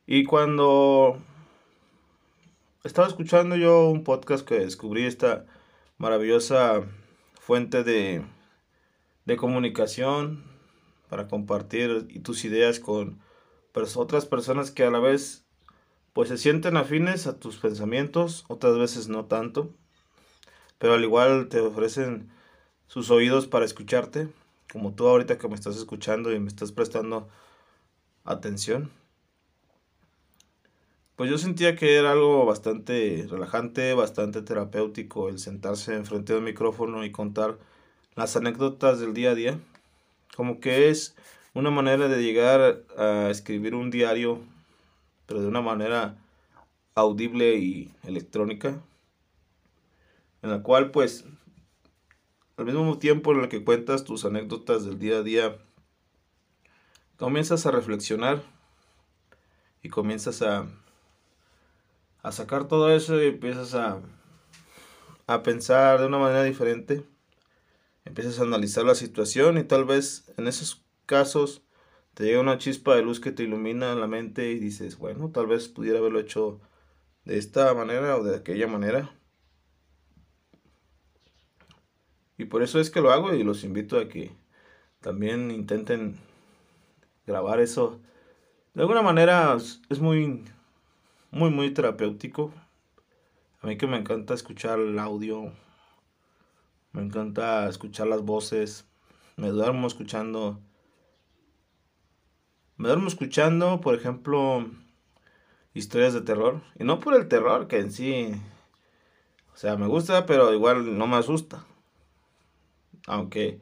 Y 0.07 0.25
cuando 0.25 1.19
estaba 2.85 3.07
escuchando 3.07 3.57
yo 3.57 3.88
un 3.88 4.05
podcast 4.05 4.47
que 4.47 4.59
descubrí 4.59 5.05
esta 5.05 5.47
maravillosa 5.99 6.83
fuente 7.40 7.85
de, 7.85 8.23
de 9.25 9.37
comunicación 9.37 10.45
para 11.09 11.29
compartir 11.29 12.23
tus 12.23 12.45
ideas 12.45 12.81
con 12.81 13.21
otras 13.97 14.26
personas 14.26 14.71
que 14.71 14.85
a 14.85 14.90
la 14.90 14.99
vez 14.99 15.45
pues 16.12 16.29
se 16.29 16.38
sienten 16.38 16.76
afines 16.76 17.26
a 17.26 17.38
tus 17.38 17.59
pensamientos, 17.59 18.45
otras 18.49 18.76
veces 18.76 19.09
no 19.09 19.26
tanto, 19.26 19.71
pero 20.79 20.95
al 20.95 21.05
igual 21.05 21.49
te 21.49 21.61
ofrecen 21.61 22.31
sus 22.87 23.11
oídos 23.11 23.47
para 23.47 23.64
escucharte, 23.64 24.29
como 24.73 24.95
tú 24.95 25.07
ahorita 25.09 25.39
que 25.39 25.49
me 25.49 25.55
estás 25.55 25.77
escuchando 25.77 26.33
y 26.33 26.41
me 26.41 26.49
estás 26.49 26.73
prestando 26.73 27.29
atención. 28.25 28.91
Pues 31.17 31.31
yo 31.31 31.39
sentía 31.39 31.77
que 31.77 31.97
era 31.97 32.12
algo 32.12 32.47
bastante 32.47 33.27
relajante, 33.29 33.95
bastante 33.95 34.43
terapéutico 34.43 35.29
el 35.29 35.39
sentarse 35.39 35.95
enfrente 35.95 36.33
de 36.33 36.39
un 36.39 36.45
micrófono 36.47 37.05
y 37.05 37.12
contar 37.12 37.59
las 38.15 38.37
anécdotas 38.37 39.00
del 39.00 39.15
día 39.15 39.33
a 39.33 39.35
día 39.35 39.61
como 40.41 40.61
que 40.61 40.89
es 40.89 41.15
una 41.53 41.71
manera 41.71 42.09
de 42.09 42.23
llegar 42.23 42.85
a 42.97 43.29
escribir 43.31 43.75
un 43.75 43.91
diario, 43.91 44.41
pero 45.27 45.43
de 45.43 45.49
una 45.49 45.61
manera 45.61 46.17
audible 46.95 47.57
y 47.57 47.93
electrónica, 48.05 48.81
en 50.43 50.50
la 50.50 50.62
cual 50.62 50.91
pues 50.91 51.27
al 52.61 52.67
mismo 52.67 52.99
tiempo 52.99 53.33
en 53.33 53.40
el 53.40 53.49
que 53.49 53.64
cuentas 53.64 54.05
tus 54.05 54.25
anécdotas 54.25 54.85
del 54.85 54.99
día 54.99 55.19
a 55.19 55.23
día, 55.23 55.59
comienzas 57.17 57.67
a 57.67 57.71
reflexionar 57.71 58.43
y 59.83 59.88
comienzas 59.88 60.43
a, 60.43 60.67
a 62.23 62.33
sacar 62.33 62.69
todo 62.69 62.95
eso 62.95 63.21
y 63.23 63.29
empiezas 63.29 63.75
a, 63.75 64.00
a 65.26 65.43
pensar 65.43 66.00
de 66.00 66.07
una 66.07 66.19
manera 66.19 66.45
diferente 66.45 67.05
empiezas 68.05 68.40
a 68.40 68.43
analizar 68.43 68.85
la 68.85 68.95
situación 68.95 69.59
y 69.59 69.64
tal 69.64 69.85
vez 69.85 70.31
en 70.37 70.47
esos 70.49 70.85
casos 71.07 71.62
te 72.14 72.25
llega 72.25 72.40
una 72.40 72.59
chispa 72.59 72.95
de 72.95 73.02
luz 73.02 73.21
que 73.21 73.33
te 73.33 73.45
ilumina 73.45 73.95
la 73.95 74.07
mente 74.07 74.50
y 74.50 74.59
dices, 74.59 74.99
bueno, 74.99 75.31
tal 75.31 75.47
vez 75.47 75.69
pudiera 75.69 75.99
haberlo 75.99 76.21
hecho 76.21 76.61
de 77.25 77.38
esta 77.38 77.73
manera 77.75 78.17
o 78.17 78.25
de 78.25 78.37
aquella 78.37 78.67
manera. 78.67 79.17
Y 82.40 82.47
por 82.47 82.62
eso 82.62 82.80
es 82.80 82.90
que 82.90 83.00
lo 83.00 83.12
hago 83.12 83.35
y 83.35 83.44
los 83.44 83.64
invito 83.64 83.99
a 83.99 84.09
que 84.09 84.32
también 85.00 85.50
intenten 85.50 86.16
grabar 87.26 87.61
eso. 87.61 88.00
De 88.75 88.82
alguna 88.82 89.02
manera 89.02 89.56
es 89.88 90.00
muy, 90.00 90.44
muy, 91.30 91.50
muy 91.50 91.70
terapéutico. 91.73 92.52
A 93.61 93.66
mí 93.66 93.76
que 93.76 93.87
me 93.87 93.99
encanta 93.99 94.35
escuchar 94.35 94.78
el 94.78 94.99
audio 94.99 95.52
me 96.92 97.02
encanta 97.02 97.68
escuchar 97.68 98.09
las 98.09 98.23
voces. 98.23 98.85
Me 99.37 99.49
duermo 99.49 99.87
escuchando. 99.87 100.59
Me 102.76 102.88
duermo 102.88 103.06
escuchando, 103.06 103.80
por 103.80 103.94
ejemplo, 103.94 104.66
historias 105.73 106.14
de 106.14 106.23
terror. 106.23 106.62
Y 106.78 106.85
no 106.85 106.99
por 106.99 107.14
el 107.14 107.28
terror, 107.28 107.68
que 107.68 107.78
en 107.78 107.92
sí. 107.92 108.32
O 109.54 109.56
sea, 109.56 109.76
me 109.76 109.87
gusta, 109.87 110.26
pero 110.26 110.52
igual 110.52 110.99
no 110.99 111.06
me 111.06 111.16
asusta. 111.16 111.64
Aunque, 113.07 113.61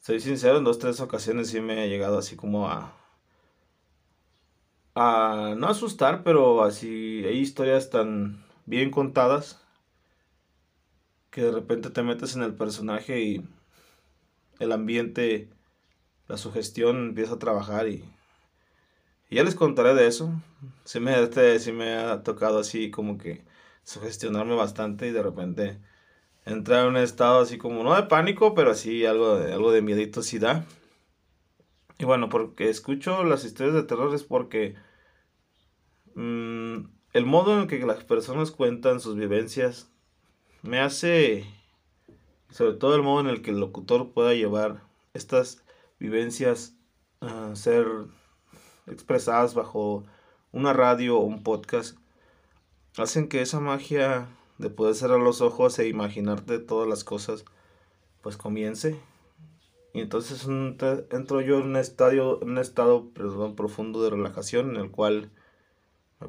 soy 0.00 0.20
sincero, 0.20 0.58
en 0.58 0.64
dos, 0.64 0.78
tres 0.78 1.00
ocasiones 1.00 1.48
sí 1.48 1.60
me 1.60 1.84
he 1.84 1.88
llegado 1.88 2.18
así 2.18 2.36
como 2.36 2.68
a. 2.68 2.94
A 4.94 5.54
no 5.58 5.68
asustar, 5.68 6.22
pero 6.24 6.62
así 6.64 7.22
hay 7.26 7.38
historias 7.38 7.90
tan 7.90 8.44
bien 8.64 8.90
contadas 8.90 9.60
que 11.30 11.42
de 11.42 11.52
repente 11.52 11.90
te 11.90 12.02
metes 12.02 12.34
en 12.34 12.42
el 12.42 12.54
personaje 12.54 13.20
y 13.20 13.46
el 14.58 14.72
ambiente, 14.72 15.50
la 16.28 16.38
sugestión 16.38 17.08
empieza 17.08 17.34
a 17.34 17.38
trabajar 17.38 17.88
y, 17.88 18.04
ya 19.30 19.44
les 19.44 19.54
contaré 19.54 19.94
de 19.94 20.06
eso. 20.06 20.32
Sí 20.84 21.00
me, 21.00 21.20
este, 21.20 21.72
me 21.72 21.94
ha 21.96 22.22
tocado 22.22 22.58
así 22.58 22.90
como 22.90 23.18
que 23.18 23.44
sugestionarme 23.84 24.54
bastante 24.54 25.08
y 25.08 25.12
de 25.12 25.22
repente 25.22 25.78
entrar 26.46 26.82
en 26.84 26.90
un 26.90 26.96
estado 26.96 27.40
así 27.40 27.58
como, 27.58 27.82
no 27.82 27.94
de 27.94 28.04
pánico, 28.04 28.54
pero 28.54 28.70
así 28.70 29.04
algo 29.04 29.36
de, 29.36 29.52
algo 29.52 29.72
de 29.72 29.82
miedito 29.82 30.22
sí 30.22 30.38
da. 30.38 30.64
Y 31.98 32.04
bueno, 32.04 32.28
porque 32.28 32.70
escucho 32.70 33.24
las 33.24 33.44
historias 33.44 33.74
de 33.74 33.82
terror 33.82 34.14
es 34.14 34.22
porque 34.22 34.76
mm, 36.14 36.76
el 37.12 37.26
modo 37.26 37.54
en 37.54 37.62
el 37.62 37.66
que 37.66 37.84
las 37.84 38.04
personas 38.04 38.50
cuentan 38.50 39.00
sus 39.00 39.16
vivencias 39.16 39.90
me 40.62 40.80
hace, 40.80 41.44
sobre 42.50 42.74
todo 42.74 42.94
el 42.94 43.02
modo 43.02 43.20
en 43.20 43.28
el 43.28 43.42
que 43.42 43.50
el 43.50 43.60
locutor 43.60 44.12
pueda 44.12 44.34
llevar 44.34 44.82
estas 45.14 45.64
vivencias 45.98 46.74
a 47.20 47.56
ser 47.56 47.86
expresadas 48.86 49.54
bajo 49.54 50.04
una 50.52 50.72
radio 50.72 51.18
o 51.18 51.24
un 51.24 51.42
podcast, 51.42 51.96
hacen 52.96 53.28
que 53.28 53.40
esa 53.40 53.60
magia 53.60 54.28
de 54.58 54.70
poder 54.70 54.94
cerrar 54.94 55.20
los 55.20 55.40
ojos 55.40 55.78
e 55.78 55.88
imaginarte 55.88 56.58
todas 56.58 56.88
las 56.88 57.04
cosas, 57.04 57.44
pues 58.22 58.36
comience. 58.36 59.00
Y 59.92 60.00
entonces 60.00 60.46
entro 61.10 61.40
yo 61.40 61.58
en 61.58 61.68
un, 61.68 61.76
estadio, 61.76 62.38
un 62.40 62.58
estado 62.58 63.10
perdón, 63.10 63.56
profundo 63.56 64.02
de 64.02 64.10
relajación 64.10 64.70
en 64.70 64.76
el 64.76 64.90
cual 64.90 65.30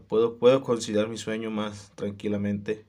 puedo, 0.07 0.37
puedo 0.37 0.61
conciliar 0.61 1.09
mi 1.09 1.17
sueño 1.17 1.51
más 1.51 1.91
tranquilamente. 1.95 2.85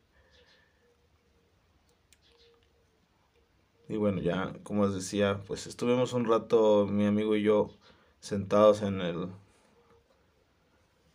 Y 3.89 3.97
bueno, 3.97 4.21
ya 4.21 4.55
como 4.63 4.85
les 4.87 4.95
decía, 4.95 5.43
pues 5.47 5.67
estuvimos 5.67 6.13
un 6.13 6.27
rato 6.27 6.87
mi 6.87 7.07
amigo 7.07 7.35
y 7.35 7.43
yo 7.43 7.71
sentados 8.21 8.83
en 8.83 9.01
el 9.01 9.29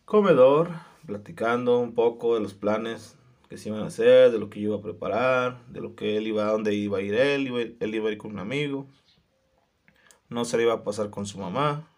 comedor, 0.04 0.70
platicando 1.06 1.78
un 1.78 1.94
poco 1.94 2.34
de 2.34 2.40
los 2.40 2.54
planes 2.54 3.16
que 3.54 3.58
se 3.58 3.68
iban 3.68 3.82
a 3.82 3.86
hacer, 3.86 4.32
de 4.32 4.40
lo 4.40 4.50
que 4.50 4.60
yo 4.60 4.70
iba 4.70 4.78
a 4.78 4.82
preparar, 4.82 5.64
de 5.68 5.80
lo 5.80 5.94
que 5.94 6.16
él 6.16 6.26
iba, 6.26 6.48
a 6.48 6.50
dónde 6.50 6.74
iba 6.74 6.98
a 6.98 7.02
ir 7.02 7.14
él, 7.14 7.76
él 7.78 7.94
iba 7.94 8.08
a 8.08 8.12
ir 8.12 8.18
con 8.18 8.32
un 8.32 8.40
amigo, 8.40 8.88
no 10.28 10.44
se 10.44 10.56
le 10.56 10.64
iba 10.64 10.72
a 10.72 10.82
pasar 10.82 11.10
con 11.10 11.24
su 11.24 11.38
mamá, 11.38 11.88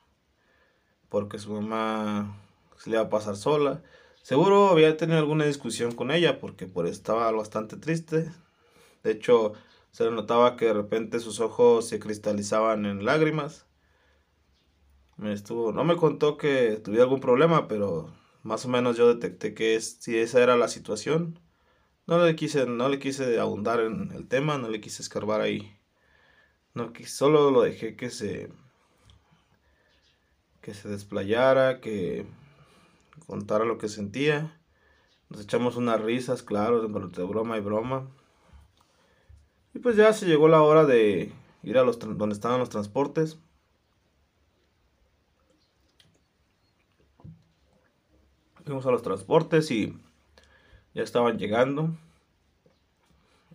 porque 1.09 1.39
su 1.39 1.51
mamá 1.51 2.39
se 2.77 2.91
le 2.91 2.97
iba 2.97 3.07
a 3.07 3.09
pasar 3.09 3.37
sola. 3.37 3.83
Seguro 4.21 4.69
había 4.69 4.99
tenido 4.99 5.19
alguna 5.19 5.47
discusión 5.47 5.93
con 5.93 6.11
ella 6.11 6.41
porque 6.41 6.67
pues, 6.67 6.91
estaba 6.91 7.31
bastante 7.33 7.79
triste. 7.79 8.31
De 9.03 9.13
hecho, 9.13 9.55
se 9.93 10.05
le 10.05 10.11
notaba 10.11 10.57
que 10.57 10.67
de 10.67 10.75
repente 10.75 11.21
sus 11.21 11.41
ojos 11.41 11.89
se 11.89 11.99
cristalizaban 11.99 12.85
en 12.85 13.07
lágrimas. 13.07 13.67
Me 15.17 15.33
estuvo, 15.33 15.73
no 15.73 15.85
me 15.85 15.97
contó 15.97 16.37
que 16.37 16.77
tuviera 16.85 17.05
algún 17.05 17.21
problema, 17.21 17.67
pero 17.67 18.13
más 18.43 18.65
o 18.65 18.69
menos 18.69 18.97
yo 18.97 19.09
detecté 19.09 19.55
que 19.55 19.81
si 19.81 20.17
esa 20.19 20.43
era 20.43 20.57
la 20.57 20.69
situación. 20.69 21.41
No 22.07 22.25
le 22.25 22.37
quise, 22.37 22.67
no 22.67 22.89
le 22.89 22.99
quise 22.99 23.41
abundar 23.41 23.81
en 23.81 24.13
el 24.13 24.29
tema, 24.29 24.59
no 24.59 24.69
le 24.69 24.81
quise 24.81 25.03
escarbar 25.03 25.41
ahí. 25.41 25.77
No, 26.75 26.93
solo 27.07 27.51
lo 27.51 27.63
dejé 27.63 27.97
que 27.97 28.11
se 28.11 28.51
que 30.61 30.75
se 30.75 30.89
desplayara, 30.89 31.81
que 31.81 32.27
contara 33.27 33.65
lo 33.65 33.79
que 33.79 33.89
sentía. 33.89 34.61
Nos 35.29 35.41
echamos 35.41 35.77
unas 35.77 36.01
risas, 36.01 36.43
claro, 36.43 36.81
de 36.81 37.25
broma 37.25 37.57
y 37.57 37.61
broma. 37.61 38.09
Y 39.75 39.79
pues 39.79 39.97
ya 39.97 40.13
se 40.13 40.27
llegó 40.27 40.49
la 40.49 40.63
hora 40.63 40.85
de 40.85 41.33
ir 41.63 41.79
a 41.79 41.85
los 41.85 41.99
donde 41.99 42.35
estaban 42.35 42.59
los 42.59 42.71
transportes. 42.71 43.39
Fuimos 48.65 48.87
a 48.87 48.91
los 48.91 49.03
transportes 49.03 49.71
y 49.71 49.97
ya 50.97 51.03
estaban 51.03 51.39
llegando. 51.39 51.91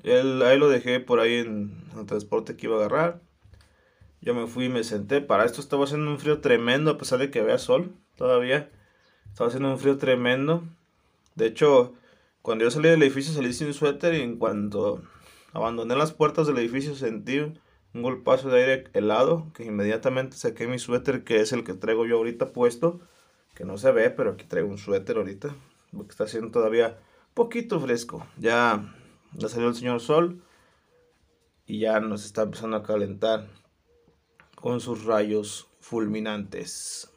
Él, 0.03 0.43
ahí 0.43 0.59
lo 0.59 0.69
dejé 0.69 0.99
por 0.99 1.19
ahí 1.19 1.39
en 1.39 1.83
el 1.97 2.05
transporte 2.05 2.55
que 2.55 2.67
iba 2.67 2.75
a 2.75 2.79
agarrar. 2.79 3.19
Yo 4.21 4.35
me 4.35 4.45
fui 4.45 4.65
y 4.65 4.69
me 4.69 4.83
senté. 4.83 5.21
Para 5.21 5.43
esto 5.45 5.59
estaba 5.59 5.85
haciendo 5.85 6.11
un 6.11 6.19
frío 6.19 6.39
tremendo, 6.39 6.91
a 6.91 6.97
pesar 6.99 7.17
de 7.17 7.31
que 7.31 7.39
había 7.39 7.57
sol 7.57 7.95
todavía. 8.15 8.69
Estaba 9.27 9.47
haciendo 9.47 9.71
un 9.71 9.79
frío 9.79 9.97
tremendo. 9.97 10.63
De 11.33 11.47
hecho, 11.47 11.95
cuando 12.43 12.63
yo 12.63 12.69
salí 12.69 12.89
del 12.89 13.01
edificio 13.01 13.33
salí 13.33 13.53
sin 13.53 13.73
suéter 13.73 14.13
y 14.13 14.21
en 14.21 14.37
cuanto 14.37 15.01
abandoné 15.51 15.95
las 15.95 16.11
puertas 16.13 16.45
del 16.45 16.59
edificio 16.59 16.93
sentí 16.93 17.39
un 17.39 18.01
golpazo 18.03 18.49
de 18.49 18.59
aire 18.59 18.83
helado 18.93 19.47
que 19.55 19.65
inmediatamente 19.65 20.37
saqué 20.37 20.67
mi 20.67 20.77
suéter 20.77 21.23
que 21.23 21.41
es 21.41 21.53
el 21.53 21.63
que 21.63 21.73
traigo 21.73 22.05
yo 22.05 22.17
ahorita 22.17 22.53
puesto 22.53 22.99
que 23.55 23.65
no 23.65 23.79
se 23.79 23.91
ve, 23.91 24.11
pero 24.11 24.31
aquí 24.31 24.45
traigo 24.45 24.69
un 24.69 24.77
suéter 24.77 25.17
ahorita, 25.17 25.55
porque 25.91 26.11
está 26.11 26.25
haciendo 26.25 26.51
todavía 26.51 26.97
poquito 27.33 27.79
fresco. 27.79 28.25
Ya, 28.37 28.93
ya 29.33 29.49
salió 29.49 29.69
el 29.69 29.75
señor 29.75 29.99
sol 29.99 30.43
y 31.65 31.79
ya 31.79 31.99
nos 31.99 32.25
está 32.25 32.43
empezando 32.43 32.77
a 32.77 32.83
calentar 32.83 33.47
con 34.55 34.79
sus 34.79 35.05
rayos 35.05 35.67
fulminantes. 35.79 37.09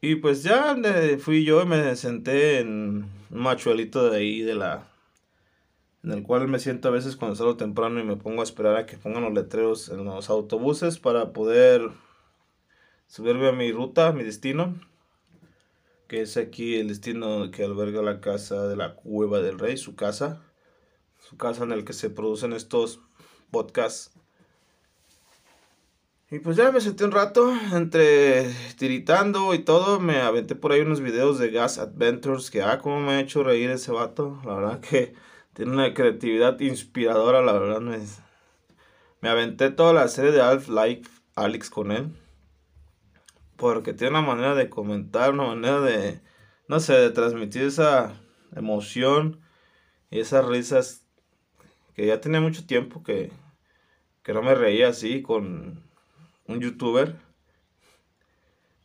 Y 0.00 0.16
pues 0.16 0.42
ya 0.42 0.76
fui 1.18 1.44
yo 1.44 1.62
y 1.62 1.66
me 1.66 1.96
senté 1.96 2.58
en 2.58 3.08
un 3.30 3.40
machuelito 3.40 4.10
de 4.10 4.18
ahí 4.18 4.42
de 4.42 4.54
la 4.54 4.90
en 6.02 6.12
el 6.12 6.22
cual 6.22 6.46
me 6.48 6.58
siento 6.58 6.88
a 6.88 6.90
veces 6.90 7.16
cuando 7.16 7.34
salgo 7.34 7.56
temprano 7.56 7.98
y 7.98 8.04
me 8.04 8.16
pongo 8.16 8.42
a 8.42 8.44
esperar 8.44 8.76
a 8.76 8.84
que 8.84 8.98
pongan 8.98 9.22
los 9.22 9.32
letreros 9.32 9.88
en 9.88 10.04
los 10.04 10.28
autobuses 10.28 10.98
para 10.98 11.32
poder 11.32 11.88
subirme 13.06 13.48
a 13.48 13.52
mi 13.52 13.72
ruta, 13.72 14.08
a 14.08 14.12
mi 14.12 14.22
destino, 14.22 14.78
es 16.18 16.36
aquí 16.36 16.76
el 16.76 16.88
destino 16.88 17.50
que 17.50 17.64
alberga 17.64 18.02
la 18.02 18.20
casa 18.20 18.66
de 18.66 18.76
la 18.76 18.94
Cueva 18.94 19.40
del 19.40 19.58
Rey, 19.58 19.76
su 19.76 19.94
casa, 19.94 20.42
su 21.18 21.36
casa 21.36 21.64
en 21.64 21.72
el 21.72 21.84
que 21.84 21.92
se 21.92 22.10
producen 22.10 22.52
estos 22.52 23.00
podcasts. 23.50 24.12
Y 26.30 26.40
pues 26.40 26.56
ya 26.56 26.72
me 26.72 26.80
senté 26.80 27.04
un 27.04 27.12
rato 27.12 27.52
entre 27.72 28.50
tiritando 28.76 29.54
y 29.54 29.60
todo, 29.60 30.00
me 30.00 30.20
aventé 30.20 30.54
por 30.56 30.72
ahí 30.72 30.80
unos 30.80 31.00
videos 31.00 31.38
de 31.38 31.50
Gas 31.50 31.78
Adventures, 31.78 32.50
que 32.50 32.62
ah, 32.62 32.78
como 32.78 33.00
me 33.00 33.12
ha 33.12 33.20
hecho 33.20 33.44
reír 33.44 33.70
ese 33.70 33.92
vato, 33.92 34.40
la 34.44 34.54
verdad 34.56 34.80
que 34.80 35.14
tiene 35.52 35.72
una 35.72 35.94
creatividad 35.94 36.58
inspiradora, 36.60 37.42
la 37.42 37.52
verdad 37.52 37.80
me, 37.80 37.98
me 39.20 39.28
aventé 39.28 39.70
toda 39.70 39.92
la 39.92 40.08
serie 40.08 40.32
de 40.32 40.42
Half 40.42 40.68
Life 40.68 41.10
Alex 41.36 41.70
con 41.70 41.92
él 41.92 42.10
porque 43.56 43.92
tiene 43.92 44.18
una 44.18 44.26
manera 44.26 44.54
de 44.54 44.68
comentar, 44.70 45.32
una 45.32 45.46
manera 45.46 45.80
de, 45.80 46.20
no 46.68 46.80
sé, 46.80 46.94
de 46.94 47.10
transmitir 47.10 47.62
esa 47.62 48.20
emoción 48.54 49.40
y 50.10 50.20
esas 50.20 50.46
risas 50.46 51.06
que 51.94 52.06
ya 52.06 52.20
tenía 52.20 52.40
mucho 52.40 52.66
tiempo 52.66 53.02
que, 53.02 53.30
que 54.22 54.32
no 54.32 54.42
me 54.42 54.54
reía 54.54 54.88
así 54.88 55.22
con 55.22 55.82
un 56.46 56.60
youtuber. 56.60 57.16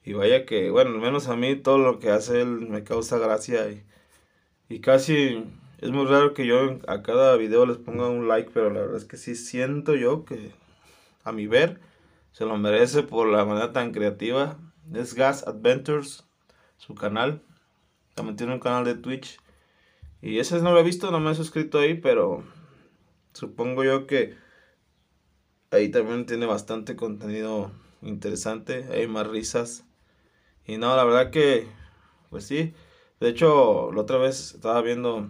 Y 0.04 0.14
vaya 0.14 0.46
que, 0.46 0.70
bueno, 0.70 0.92
al 0.92 1.00
menos 1.00 1.28
a 1.28 1.36
mí 1.36 1.56
todo 1.56 1.78
lo 1.78 2.00
que 2.00 2.10
hace 2.10 2.42
él 2.42 2.48
me 2.48 2.84
causa 2.84 3.18
gracia 3.18 3.70
y, 3.70 3.84
y 4.70 4.80
casi 4.80 5.44
es 5.82 5.92
muy 5.92 6.06
raro 6.06 6.34
que 6.34 6.46
yo 6.46 6.80
a 6.88 7.04
cada 7.04 7.36
video 7.38 7.66
les 7.66 7.78
ponga 7.78 8.08
un 8.10 8.28
like, 8.28 8.52
pero 8.54 8.70
la 8.70 8.82
verdad 8.82 8.98
es 8.98 9.06
que 9.06 9.18
sí 9.18 9.36
siento 9.36 9.96
yo 9.96 10.26
que 10.26 10.52
a 11.24 11.32
mi 11.32 11.48
ver 11.48 11.80
se 12.40 12.46
lo 12.46 12.58
merece 12.58 13.04
por 13.04 13.28
la 13.28 13.44
manera 13.44 13.74
tan 13.74 13.92
creativa. 13.92 14.58
Es 14.94 15.14
Gas 15.14 15.46
Adventures, 15.46 16.24
su 16.78 16.96
canal. 16.96 17.44
También 18.16 18.38
tiene 18.38 18.54
un 18.54 18.62
canal 18.62 18.86
de 18.86 18.96
Twitch. 18.96 19.42
Y 20.22 20.40
ese 20.40 20.62
no 20.62 20.72
lo 20.72 20.80
he 20.80 20.84
visto, 20.84 21.12
no 21.12 21.20
me 21.20 21.32
he 21.32 21.36
suscrito 21.36 21.80
ahí, 21.80 21.96
pero 21.96 22.46
supongo 23.34 23.84
yo 23.84 24.08
que 24.08 24.38
ahí 25.72 25.90
también 25.90 26.26
tiene 26.26 26.46
bastante 26.46 26.96
contenido 26.96 27.72
interesante. 28.02 28.88
Hay 28.90 29.06
más 29.06 29.28
risas. 29.28 29.84
Y 30.66 30.78
no, 30.78 30.96
la 30.96 31.04
verdad 31.04 31.32
que, 31.32 31.68
pues 32.30 32.46
sí. 32.46 32.74
De 33.20 33.28
hecho, 33.28 33.92
la 33.92 34.04
otra 34.04 34.18
vez 34.18 34.54
estaba 34.54 34.82
viendo 34.82 35.28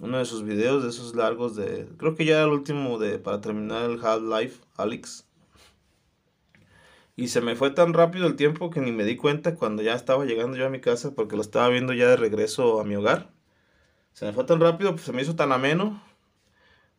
uno 0.00 0.16
de 0.16 0.24
sus 0.24 0.44
videos, 0.44 0.82
de 0.82 0.88
esos 0.88 1.14
largos 1.14 1.56
de... 1.56 1.90
Creo 1.98 2.14
que 2.14 2.24
ya 2.24 2.36
era 2.36 2.44
el 2.44 2.52
último 2.52 2.98
de 2.98 3.18
para 3.18 3.42
terminar 3.42 3.90
el 3.90 4.02
Half-Life, 4.02 4.62
Alex. 4.78 5.26
Y 7.16 7.28
se 7.28 7.40
me 7.40 7.56
fue 7.56 7.70
tan 7.70 7.92
rápido 7.92 8.26
el 8.26 8.36
tiempo 8.36 8.70
que 8.70 8.80
ni 8.80 8.92
me 8.92 9.04
di 9.04 9.16
cuenta 9.16 9.54
cuando 9.54 9.82
ya 9.82 9.94
estaba 9.94 10.24
llegando 10.24 10.56
yo 10.56 10.66
a 10.66 10.70
mi 10.70 10.80
casa 10.80 11.14
porque 11.14 11.36
lo 11.36 11.42
estaba 11.42 11.68
viendo 11.68 11.92
ya 11.92 12.08
de 12.08 12.16
regreso 12.16 12.80
a 12.80 12.84
mi 12.84 12.96
hogar. 12.96 13.30
Se 14.12 14.26
me 14.26 14.32
fue 14.32 14.44
tan 14.44 14.60
rápido, 14.60 14.92
pues 14.92 15.04
se 15.04 15.12
me 15.12 15.22
hizo 15.22 15.36
tan 15.36 15.52
ameno. 15.52 16.02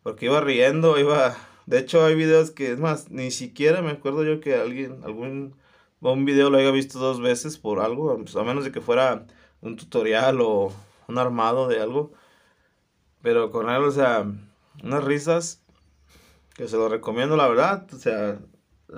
Porque 0.03 0.25
iba 0.25 0.41
riendo, 0.41 0.99
iba... 0.99 1.35
De 1.65 1.79
hecho 1.79 2.05
hay 2.05 2.15
videos 2.15 2.51
que, 2.51 2.71
es 2.73 2.79
más, 2.79 3.09
ni 3.09 3.31
siquiera 3.31 3.81
me 3.81 3.91
acuerdo 3.91 4.23
yo 4.23 4.41
que 4.41 4.55
alguien, 4.55 5.01
algún 5.03 5.55
un 6.11 6.25
video 6.25 6.49
lo 6.49 6.57
haya 6.57 6.71
visto 6.71 6.99
dos 6.99 7.21
veces 7.21 7.57
por 7.57 7.79
algo, 7.79 8.17
pues, 8.17 8.35
a 8.35 8.43
menos 8.43 8.65
de 8.65 8.71
que 8.71 8.81
fuera 8.81 9.25
un 9.61 9.75
tutorial 9.77 10.41
o 10.41 10.73
un 11.07 11.17
armado 11.17 11.67
de 11.67 11.81
algo. 11.81 12.11
Pero 13.21 13.51
con 13.51 13.69
él, 13.69 13.83
o 13.83 13.91
sea, 13.91 14.25
unas 14.83 15.03
risas 15.03 15.63
que 16.55 16.67
se 16.67 16.77
lo 16.77 16.89
recomiendo, 16.89 17.37
la 17.37 17.47
verdad. 17.47 17.87
O 17.93 17.97
sea, 17.97 18.39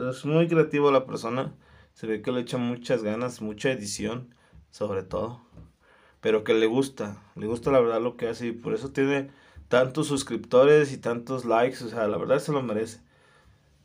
es 0.09 0.25
muy 0.25 0.47
creativo 0.47 0.91
la 0.91 1.05
persona. 1.05 1.53
Se 1.93 2.07
ve 2.07 2.21
que 2.21 2.31
le 2.31 2.41
echa 2.41 2.57
muchas 2.57 3.03
ganas, 3.03 3.41
mucha 3.41 3.71
edición, 3.71 4.35
sobre 4.71 5.03
todo. 5.03 5.41
Pero 6.21 6.43
que 6.43 6.53
le 6.53 6.65
gusta, 6.65 7.23
le 7.35 7.47
gusta 7.47 7.71
la 7.71 7.79
verdad 7.79 8.01
lo 8.01 8.17
que 8.17 8.27
hace 8.27 8.47
y 8.47 8.51
por 8.51 8.73
eso 8.73 8.91
tiene 8.91 9.29
tantos 9.67 10.07
suscriptores 10.07 10.91
y 10.91 10.97
tantos 10.97 11.45
likes. 11.45 11.83
O 11.83 11.89
sea, 11.89 12.07
la 12.07 12.17
verdad 12.17 12.39
se 12.39 12.51
lo 12.51 12.61
merece. 12.61 12.99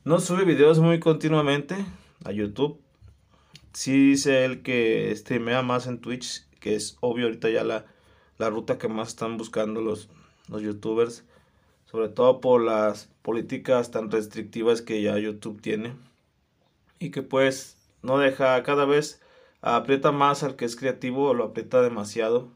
No 0.04 0.20
sube 0.20 0.44
videos 0.44 0.78
muy 0.78 0.98
continuamente 0.98 1.76
a 2.24 2.32
YouTube. 2.32 2.80
Sí 3.72 4.10
dice 4.10 4.44
él 4.44 4.62
que 4.62 5.14
streamea 5.14 5.62
más 5.62 5.86
en 5.86 6.00
Twitch, 6.00 6.46
que 6.58 6.74
es 6.74 6.96
obvio 7.00 7.26
ahorita 7.26 7.50
ya 7.50 7.62
la, 7.62 7.86
la 8.38 8.50
ruta 8.50 8.78
que 8.78 8.88
más 8.88 9.08
están 9.08 9.36
buscando 9.36 9.80
los, 9.80 10.08
los 10.48 10.62
youtubers 10.62 11.24
sobre 11.90 12.08
todo 12.08 12.40
por 12.40 12.62
las 12.62 13.09
políticas 13.22 13.90
tan 13.90 14.10
restrictivas 14.10 14.82
que 14.82 15.02
ya 15.02 15.18
YouTube 15.18 15.60
tiene 15.60 15.94
y 16.98 17.10
que 17.10 17.22
pues 17.22 17.76
no 18.02 18.18
deja 18.18 18.62
cada 18.62 18.84
vez 18.84 19.20
aprieta 19.62 20.12
más 20.12 20.42
al 20.42 20.56
que 20.56 20.64
es 20.64 20.76
creativo 20.76 21.34
lo 21.34 21.44
aprieta 21.44 21.82
demasiado 21.82 22.50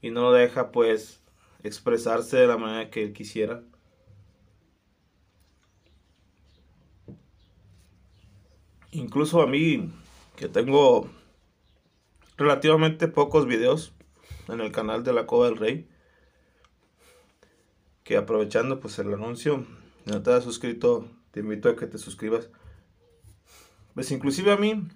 y 0.00 0.10
no 0.10 0.32
deja 0.32 0.72
pues 0.72 1.20
expresarse 1.62 2.36
de 2.36 2.46
la 2.46 2.56
manera 2.56 2.90
que 2.90 3.04
él 3.04 3.12
quisiera. 3.12 3.62
Incluso 8.90 9.40
a 9.40 9.46
mí 9.46 9.90
que 10.36 10.48
tengo 10.48 11.08
relativamente 12.36 13.08
pocos 13.08 13.46
videos 13.46 13.92
en 14.48 14.60
el 14.60 14.72
canal 14.72 15.04
de 15.04 15.12
la 15.12 15.26
Cova 15.26 15.46
del 15.46 15.56
Rey 15.56 15.88
que 18.04 18.16
aprovechando 18.16 18.80
pues 18.80 18.98
el 18.98 19.14
anuncio, 19.14 19.64
no 20.04 20.22
te 20.22 20.32
has 20.32 20.44
suscrito, 20.44 21.08
te 21.30 21.40
invito 21.40 21.68
a 21.68 21.76
que 21.76 21.86
te 21.86 21.98
suscribas. 21.98 22.48
Pues 23.94 24.10
inclusive 24.10 24.52
a 24.52 24.56
mí 24.56 24.88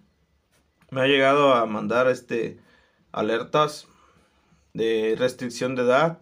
me 0.90 1.00
ha 1.00 1.06
llegado 1.06 1.54
a 1.54 1.66
mandar 1.66 2.08
este 2.08 2.58
alertas 3.12 3.86
de 4.74 5.14
restricción 5.18 5.74
de 5.74 5.82
edad 5.82 6.18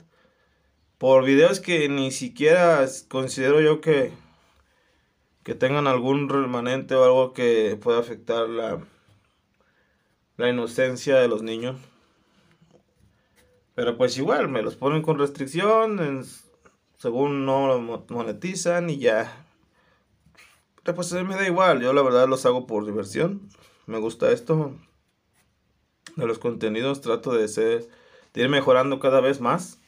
por 0.99 1.25
videos 1.25 1.61
que 1.61 1.89
ni 1.89 2.11
siquiera 2.11 2.87
considero 3.09 3.61
yo 3.61 3.81
que 3.81 4.13
que 5.43 5.55
tengan 5.55 5.87
algún 5.87 6.29
remanente 6.31 6.95
o 6.95 7.05
algo 7.05 7.33
que 7.35 7.79
pueda 7.81 7.99
afectar 7.99 8.49
la 8.49 8.81
la 10.37 10.49
inocencia 10.49 11.17
de 11.17 11.29
los 11.29 11.43
niños. 11.43 11.77
Pero 13.75 13.97
pues 13.97 14.17
igual 14.19 14.49
me 14.49 14.63
los 14.63 14.77
ponen 14.77 15.03
con 15.03 15.19
restricción, 15.19 16.25
según 17.05 17.45
no 17.45 17.69
lo 17.69 18.03
monetizan 18.09 18.89
y 18.89 18.97
ya. 18.97 19.45
Pues 20.85 21.13
me 21.13 21.35
da 21.35 21.47
igual, 21.47 21.83
yo 21.83 21.93
la 21.93 22.01
verdad 22.01 22.27
los 22.27 22.47
hago 22.47 22.67
por 22.67 22.87
diversión. 22.87 23.47
Me 23.85 23.99
gusta 23.99 24.33
esto. 24.33 24.75
de 26.17 26.27
los 26.27 26.39
contenidos. 26.39 27.03
Trato 27.03 27.35
de 27.35 27.47
ser, 27.47 27.87
de 28.33 28.41
ir 28.41 28.49
mejorando 28.49 29.01
cada 29.01 29.21
vez 29.21 29.43
más, 29.43 29.81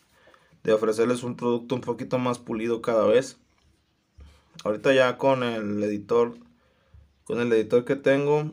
de 0.63 0.75
ofrecerles 0.75 1.23
un 1.23 1.37
producto 1.37 1.75
un 1.75 1.81
poquito 1.81 2.19
más 2.19 2.39
pulido 2.39 2.83
cada 2.83 3.07
vez. 3.07 3.39
Ahorita 4.63 4.93
ya 4.93 5.17
con 5.17 5.43
el 5.43 5.83
editor, 5.85 6.35
con 7.25 7.41
el 7.41 7.51
editor 7.51 7.87
que 7.87 7.97
tengo, 7.97 8.53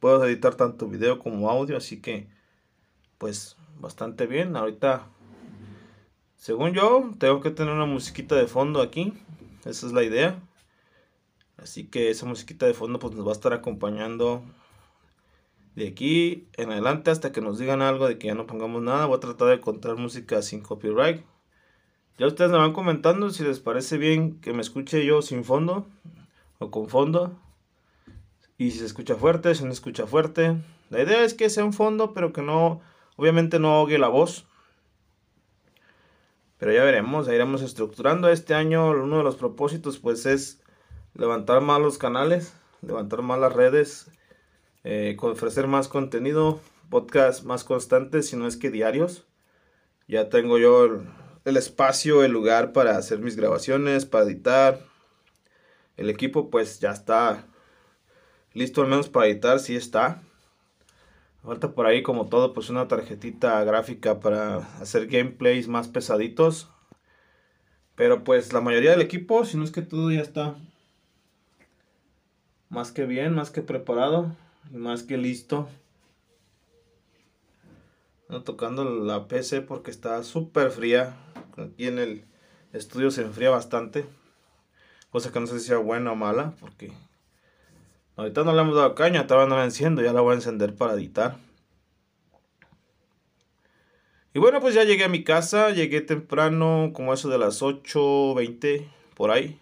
puedo 0.00 0.24
editar 0.24 0.56
tanto 0.56 0.88
video 0.88 1.20
como 1.20 1.48
audio, 1.48 1.76
así 1.76 2.02
que 2.02 2.26
pues 3.18 3.56
bastante 3.78 4.26
bien. 4.26 4.56
Ahorita, 4.56 5.06
según 6.44 6.74
yo, 6.74 7.10
tengo 7.18 7.40
que 7.40 7.50
tener 7.50 7.72
una 7.72 7.86
musiquita 7.86 8.34
de 8.34 8.46
fondo 8.46 8.82
aquí. 8.82 9.14
Esa 9.64 9.86
es 9.86 9.94
la 9.94 10.02
idea. 10.02 10.42
Así 11.56 11.86
que 11.86 12.10
esa 12.10 12.26
musiquita 12.26 12.66
de 12.66 12.74
fondo 12.74 12.98
pues 12.98 13.14
nos 13.14 13.26
va 13.26 13.30
a 13.30 13.32
estar 13.32 13.54
acompañando 13.54 14.44
de 15.74 15.88
aquí 15.88 16.46
en 16.58 16.70
adelante 16.70 17.10
hasta 17.10 17.32
que 17.32 17.40
nos 17.40 17.58
digan 17.58 17.80
algo 17.80 18.06
de 18.06 18.18
que 18.18 18.26
ya 18.26 18.34
no 18.34 18.46
pongamos 18.46 18.82
nada. 18.82 19.06
Voy 19.06 19.16
a 19.16 19.20
tratar 19.20 19.48
de 19.48 19.54
encontrar 19.54 19.96
música 19.96 20.42
sin 20.42 20.60
copyright. 20.60 21.24
Ya 22.18 22.26
ustedes 22.26 22.50
me 22.50 22.58
van 22.58 22.74
comentando 22.74 23.30
si 23.30 23.42
les 23.42 23.60
parece 23.60 23.96
bien 23.96 24.38
que 24.42 24.52
me 24.52 24.60
escuche 24.60 25.02
yo 25.02 25.22
sin 25.22 25.44
fondo 25.44 25.86
o 26.58 26.70
con 26.70 26.90
fondo. 26.90 27.40
Y 28.58 28.72
si 28.72 28.80
se 28.80 28.84
escucha 28.84 29.14
fuerte, 29.14 29.54
si 29.54 29.64
no 29.64 29.72
escucha 29.72 30.06
fuerte. 30.06 30.58
La 30.90 31.04
idea 31.04 31.24
es 31.24 31.32
que 31.32 31.48
sea 31.48 31.64
un 31.64 31.72
fondo, 31.72 32.12
pero 32.12 32.34
que 32.34 32.42
no, 32.42 32.82
obviamente 33.16 33.58
no 33.58 33.76
ahogue 33.76 33.96
la 33.96 34.08
voz. 34.08 34.44
Pero 36.64 36.76
ya 36.76 36.84
veremos, 36.84 37.28
iremos 37.28 37.60
estructurando. 37.60 38.30
Este 38.30 38.54
año 38.54 38.88
uno 38.88 39.18
de 39.18 39.22
los 39.22 39.36
propósitos 39.36 39.98
pues 39.98 40.24
es 40.24 40.62
levantar 41.12 41.60
más 41.60 41.78
los 41.78 41.98
canales, 41.98 42.54
levantar 42.80 43.20
más 43.20 43.38
las 43.38 43.52
redes, 43.52 44.06
eh, 44.82 45.14
ofrecer 45.20 45.66
más 45.66 45.88
contenido, 45.88 46.62
podcast 46.88 47.44
más 47.44 47.64
constantes, 47.64 48.30
si 48.30 48.36
no 48.36 48.46
es 48.46 48.56
que 48.56 48.70
diarios. 48.70 49.26
Ya 50.08 50.30
tengo 50.30 50.56
yo 50.56 50.86
el, 50.86 51.06
el, 51.44 51.58
espacio, 51.58 52.24
el 52.24 52.32
lugar 52.32 52.72
para 52.72 52.96
hacer 52.96 53.18
mis 53.18 53.36
grabaciones, 53.36 54.06
para 54.06 54.24
editar. 54.24 54.80
El 55.98 56.08
equipo 56.08 56.48
pues 56.48 56.80
ya 56.80 56.92
está 56.92 57.44
listo 58.54 58.80
al 58.80 58.88
menos 58.88 59.10
para 59.10 59.26
editar, 59.26 59.60
sí 59.60 59.76
está. 59.76 60.22
Falta 61.44 61.74
por 61.74 61.84
ahí 61.84 62.02
como 62.02 62.28
todo 62.30 62.54
pues 62.54 62.70
una 62.70 62.88
tarjetita 62.88 63.62
gráfica 63.64 64.18
para 64.18 64.56
hacer 64.80 65.08
gameplays 65.08 65.68
más 65.68 65.88
pesaditos. 65.88 66.70
Pero 67.94 68.24
pues 68.24 68.54
la 68.54 68.62
mayoría 68.62 68.92
del 68.92 69.02
equipo, 69.02 69.44
si 69.44 69.58
no 69.58 69.64
es 69.64 69.70
que 69.70 69.82
todo 69.82 70.10
ya 70.10 70.22
está 70.22 70.56
más 72.70 72.92
que 72.92 73.04
bien, 73.04 73.34
más 73.34 73.50
que 73.50 73.60
preparado 73.60 74.34
y 74.72 74.78
más 74.78 75.02
que 75.02 75.18
listo. 75.18 75.68
No 78.30 78.42
tocando 78.42 78.84
la 78.84 79.28
PC 79.28 79.60
porque 79.60 79.90
está 79.90 80.22
súper 80.22 80.70
fría. 80.70 81.14
Aquí 81.58 81.86
en 81.86 81.98
el 81.98 82.24
estudio 82.72 83.10
se 83.10 83.20
enfría 83.20 83.50
bastante. 83.50 84.06
Cosa 85.10 85.30
que 85.30 85.40
no 85.40 85.46
sé 85.46 85.60
si 85.60 85.66
sea 85.66 85.76
buena 85.76 86.12
o 86.12 86.16
mala 86.16 86.54
porque 86.58 86.90
ahorita 88.16 88.44
no 88.44 88.52
le 88.52 88.60
hemos 88.60 88.76
dado 88.76 88.94
caña, 88.94 89.26
todavía 89.26 89.48
no 89.48 89.56
la 89.56 89.64
enciendo, 89.64 90.02
ya 90.02 90.12
la 90.12 90.20
voy 90.20 90.32
a 90.32 90.36
encender 90.36 90.74
para 90.74 90.94
editar. 90.94 91.36
Y 94.32 94.40
bueno, 94.40 94.60
pues 94.60 94.74
ya 94.74 94.82
llegué 94.82 95.04
a 95.04 95.08
mi 95.08 95.22
casa, 95.22 95.70
llegué 95.70 96.00
temprano, 96.00 96.90
como 96.92 97.14
eso 97.14 97.28
de 97.28 97.38
las 97.38 97.62
8.20 97.62 98.88
por 99.14 99.30
ahí. 99.30 99.60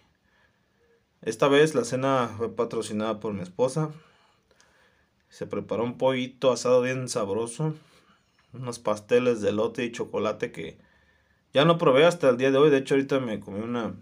Esta 1.21 1.47
vez 1.47 1.75
la 1.75 1.85
cena 1.85 2.27
fue 2.37 2.55
patrocinada 2.55 3.19
por 3.19 3.33
mi 3.33 3.41
esposa. 3.43 3.91
Se 5.29 5.45
preparó 5.45 5.83
un 5.83 5.97
pollito 5.97 6.51
asado 6.51 6.81
bien 6.81 7.07
sabroso. 7.07 7.75
Unos 8.51 8.79
pasteles 8.79 9.41
de 9.41 9.51
lote 9.51 9.85
y 9.85 9.91
chocolate 9.91 10.51
que 10.51 10.77
ya 11.53 11.65
no 11.65 11.77
probé 11.77 12.05
hasta 12.05 12.29
el 12.29 12.37
día 12.37 12.51
de 12.51 12.57
hoy. 12.57 12.71
De 12.71 12.77
hecho, 12.77 12.95
ahorita 12.95 13.19
me 13.19 13.39
comí 13.39 13.59
una, 13.61 13.95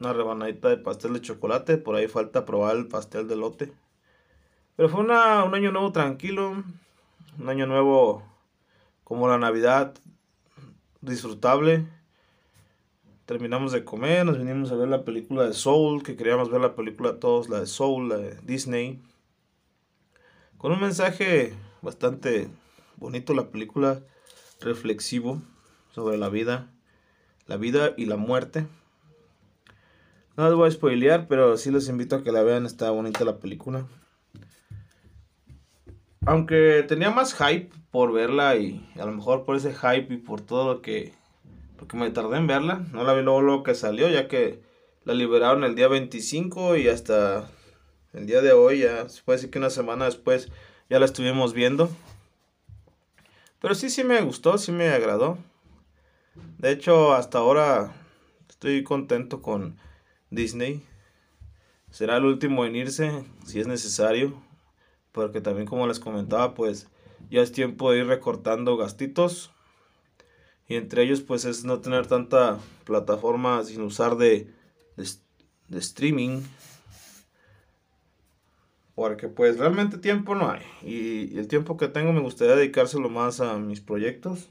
una 0.00 0.12
rebanadita 0.12 0.68
de 0.68 0.78
pastel 0.78 1.14
de 1.14 1.20
chocolate. 1.20 1.78
Por 1.78 1.94
ahí 1.94 2.08
falta 2.08 2.44
probar 2.44 2.76
el 2.76 2.88
pastel 2.88 3.28
de 3.28 3.36
lote. 3.36 3.72
Pero 4.78 4.88
fue 4.88 5.00
una, 5.00 5.42
un 5.42 5.54
año 5.56 5.72
nuevo 5.72 5.90
tranquilo. 5.90 6.62
Un 7.38 7.48
año 7.48 7.66
nuevo 7.66 8.22
como 9.02 9.26
la 9.26 9.36
Navidad. 9.36 9.92
Disfrutable 11.00 11.84
terminamos 13.28 13.72
de 13.72 13.84
comer, 13.84 14.24
nos 14.24 14.38
vinimos 14.38 14.72
a 14.72 14.76
ver 14.76 14.88
la 14.88 15.04
película 15.04 15.44
de 15.44 15.52
Soul, 15.52 16.02
que 16.02 16.16
queríamos 16.16 16.50
ver 16.50 16.62
la 16.62 16.74
película 16.74 17.20
todos, 17.20 17.50
la 17.50 17.60
de 17.60 17.66
Soul, 17.66 18.08
la 18.08 18.16
de 18.16 18.38
Disney. 18.42 19.02
Con 20.56 20.72
un 20.72 20.80
mensaje 20.80 21.52
bastante 21.82 22.48
bonito 22.96 23.34
la 23.34 23.50
película, 23.50 24.00
reflexivo 24.62 25.42
sobre 25.90 26.16
la 26.16 26.30
vida, 26.30 26.70
la 27.46 27.58
vida 27.58 27.92
y 27.98 28.06
la 28.06 28.16
muerte. 28.16 28.66
No 30.38 30.46
les 30.46 30.54
voy 30.54 30.68
a 30.68 30.70
spoilear, 30.70 31.28
pero 31.28 31.58
sí 31.58 31.70
les 31.70 31.90
invito 31.90 32.16
a 32.16 32.22
que 32.22 32.32
la 32.32 32.42
vean, 32.42 32.64
está 32.64 32.90
bonita 32.92 33.26
la 33.26 33.40
película. 33.40 33.84
Aunque 36.26 36.84
tenía 36.86 37.10
más 37.10 37.34
hype 37.34 37.70
por 37.90 38.12
verla 38.12 38.56
y 38.56 38.86
a 38.98 39.06
lo 39.06 39.12
mejor 39.12 39.44
por 39.44 39.56
ese 39.56 39.72
hype 39.72 40.12
y 40.12 40.18
por 40.18 40.40
todo 40.40 40.74
lo 40.74 40.82
que 40.82 41.12
porque 41.78 41.96
me 41.96 42.10
tardé 42.10 42.36
en 42.36 42.46
verla. 42.46 42.84
No 42.92 43.04
la 43.04 43.14
vi 43.14 43.22
luego 43.22 43.40
lo 43.40 43.62
que 43.62 43.74
salió, 43.74 44.08
ya 44.08 44.28
que 44.28 44.60
la 45.04 45.14
liberaron 45.14 45.64
el 45.64 45.74
día 45.74 45.88
25 45.88 46.76
y 46.76 46.88
hasta 46.88 47.48
el 48.12 48.26
día 48.26 48.42
de 48.42 48.52
hoy, 48.52 48.80
ya 48.80 49.08
se 49.08 49.22
puede 49.22 49.38
decir 49.38 49.50
que 49.50 49.58
una 49.58 49.70
semana 49.70 50.06
después 50.06 50.50
ya 50.90 50.98
la 50.98 51.06
estuvimos 51.06 51.54
viendo. 51.54 51.88
Pero 53.60 53.74
sí, 53.74 53.90
sí 53.90 54.04
me 54.04 54.20
gustó, 54.20 54.58
sí 54.58 54.72
me 54.72 54.88
agradó. 54.88 55.38
De 56.58 56.70
hecho, 56.72 57.14
hasta 57.14 57.38
ahora 57.38 57.94
estoy 58.48 58.82
contento 58.82 59.40
con 59.40 59.78
Disney. 60.30 60.84
Será 61.90 62.16
el 62.16 62.24
último 62.24 62.64
en 62.64 62.76
irse, 62.76 63.24
si 63.44 63.60
es 63.60 63.66
necesario. 63.66 64.42
Porque 65.12 65.40
también 65.40 65.66
como 65.66 65.86
les 65.86 66.00
comentaba, 66.00 66.54
pues 66.54 66.88
ya 67.30 67.42
es 67.42 67.52
tiempo 67.52 67.90
de 67.90 67.98
ir 67.98 68.06
recortando 68.06 68.76
gastitos 68.76 69.50
y 70.68 70.76
entre 70.76 71.02
ellos 71.02 71.22
pues 71.22 71.46
es 71.46 71.64
no 71.64 71.80
tener 71.80 72.06
tanta 72.06 72.58
plataforma 72.84 73.64
sin 73.64 73.80
usar 73.80 74.16
de, 74.16 74.52
de, 74.96 75.78
streaming. 75.78 76.42
Porque 78.94 79.28
pues 79.28 79.58
realmente 79.58 79.96
tiempo 79.96 80.34
no 80.34 80.50
hay. 80.50 80.60
Y, 80.82 81.38
el 81.38 81.48
tiempo 81.48 81.78
que 81.78 81.88
tengo 81.88 82.12
me 82.12 82.20
gustaría 82.20 82.54
dedicárselo 82.54 83.08
más 83.08 83.40
a 83.40 83.56
mis 83.56 83.80
proyectos. 83.80 84.50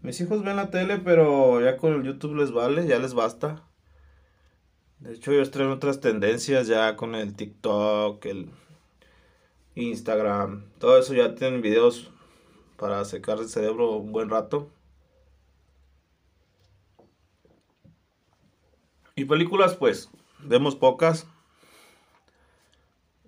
Mis 0.00 0.20
hijos 0.20 0.42
ven 0.42 0.56
la 0.56 0.70
tele, 0.70 0.98
pero 0.98 1.60
ya 1.60 1.76
con 1.76 1.92
el 1.92 2.02
YouTube 2.02 2.36
les 2.36 2.52
vale, 2.52 2.86
ya 2.86 2.98
les 2.98 3.12
basta. 3.12 3.64
De 5.00 5.12
hecho, 5.12 5.32
ellos 5.32 5.50
traen 5.50 5.70
otras 5.70 6.00
tendencias 6.00 6.68
ya 6.68 6.96
con 6.96 7.14
el 7.14 7.34
TikTok, 7.34 8.24
el 8.26 8.50
Instagram. 9.76 10.64
Todo 10.78 10.98
eso 10.98 11.14
ya 11.14 11.34
tienen 11.34 11.62
videos 11.62 12.10
para 12.76 13.04
secar 13.04 13.38
el 13.38 13.48
cerebro 13.48 13.92
un 13.92 14.10
buen 14.10 14.28
rato. 14.28 14.68
Y 19.14 19.24
películas, 19.24 19.76
pues, 19.76 20.10
vemos 20.40 20.74
pocas. 20.74 21.26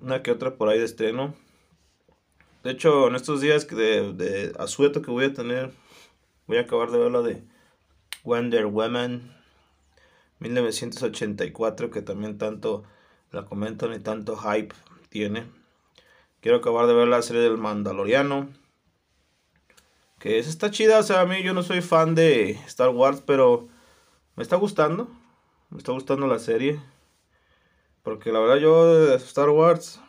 Una 0.01 0.23
que 0.23 0.31
otra 0.31 0.57
por 0.57 0.69
ahí 0.69 0.79
de 0.79 0.85
estreno. 0.85 1.35
De 2.65 2.73
hecho, 2.73 3.09
en 3.09 3.15
estos 3.15 3.41
días 3.41 3.67
de, 3.69 4.13
de 4.13 4.53
asueto 4.59 5.01
que 5.01 5.11
voy 5.11 5.27
a 5.27 5.33
tener, 5.33 5.71
voy 6.47 6.59
a 6.59 6.63
acabar 6.63 6.91
de 6.91 6.99
ver 6.99 7.11
la 7.11 7.23
de 7.23 7.43
Wonder 8.25 8.67
Woman 8.67 9.35
1984, 10.41 11.91
que 11.91 12.03
también 12.03 12.39
tanto 12.39 12.85
la 13.33 13.45
comentan 13.45 13.93
y 13.93 13.99
tanto 13.99 14.37
hype 14.37 14.75
tiene. 15.09 15.58
Quiero 16.41 16.59
acabar 16.59 16.87
de 16.87 16.95
ver 16.95 17.09
la 17.09 17.23
serie 17.23 17.43
del 17.43 17.59
Mandaloriano. 17.59 18.49
Que 20.19 20.39
esa 20.39 20.51
está 20.51 20.71
chida, 20.71 20.99
o 20.99 21.03
sea, 21.03 21.21
a 21.21 21.27
mí 21.27 21.43
yo 21.43 21.55
no 21.55 21.63
soy 21.63 21.81
fan 21.81 22.15
de 22.15 22.51
Star 22.67 22.91
Wars, 22.91 23.23
pero 23.25 23.69
me 24.37 24.43
está 24.43 24.57
gustando. 24.57 25.09
Me 25.71 25.79
está 25.79 25.93
gustando 25.93 26.27
la 26.27 26.39
serie. 26.39 26.81
Porque 28.03 28.33
la 28.33 28.41
verdad 28.41 28.57
yo 28.57 28.95
de 28.95 29.17
Star 29.17 29.51
Wars 29.51 30.01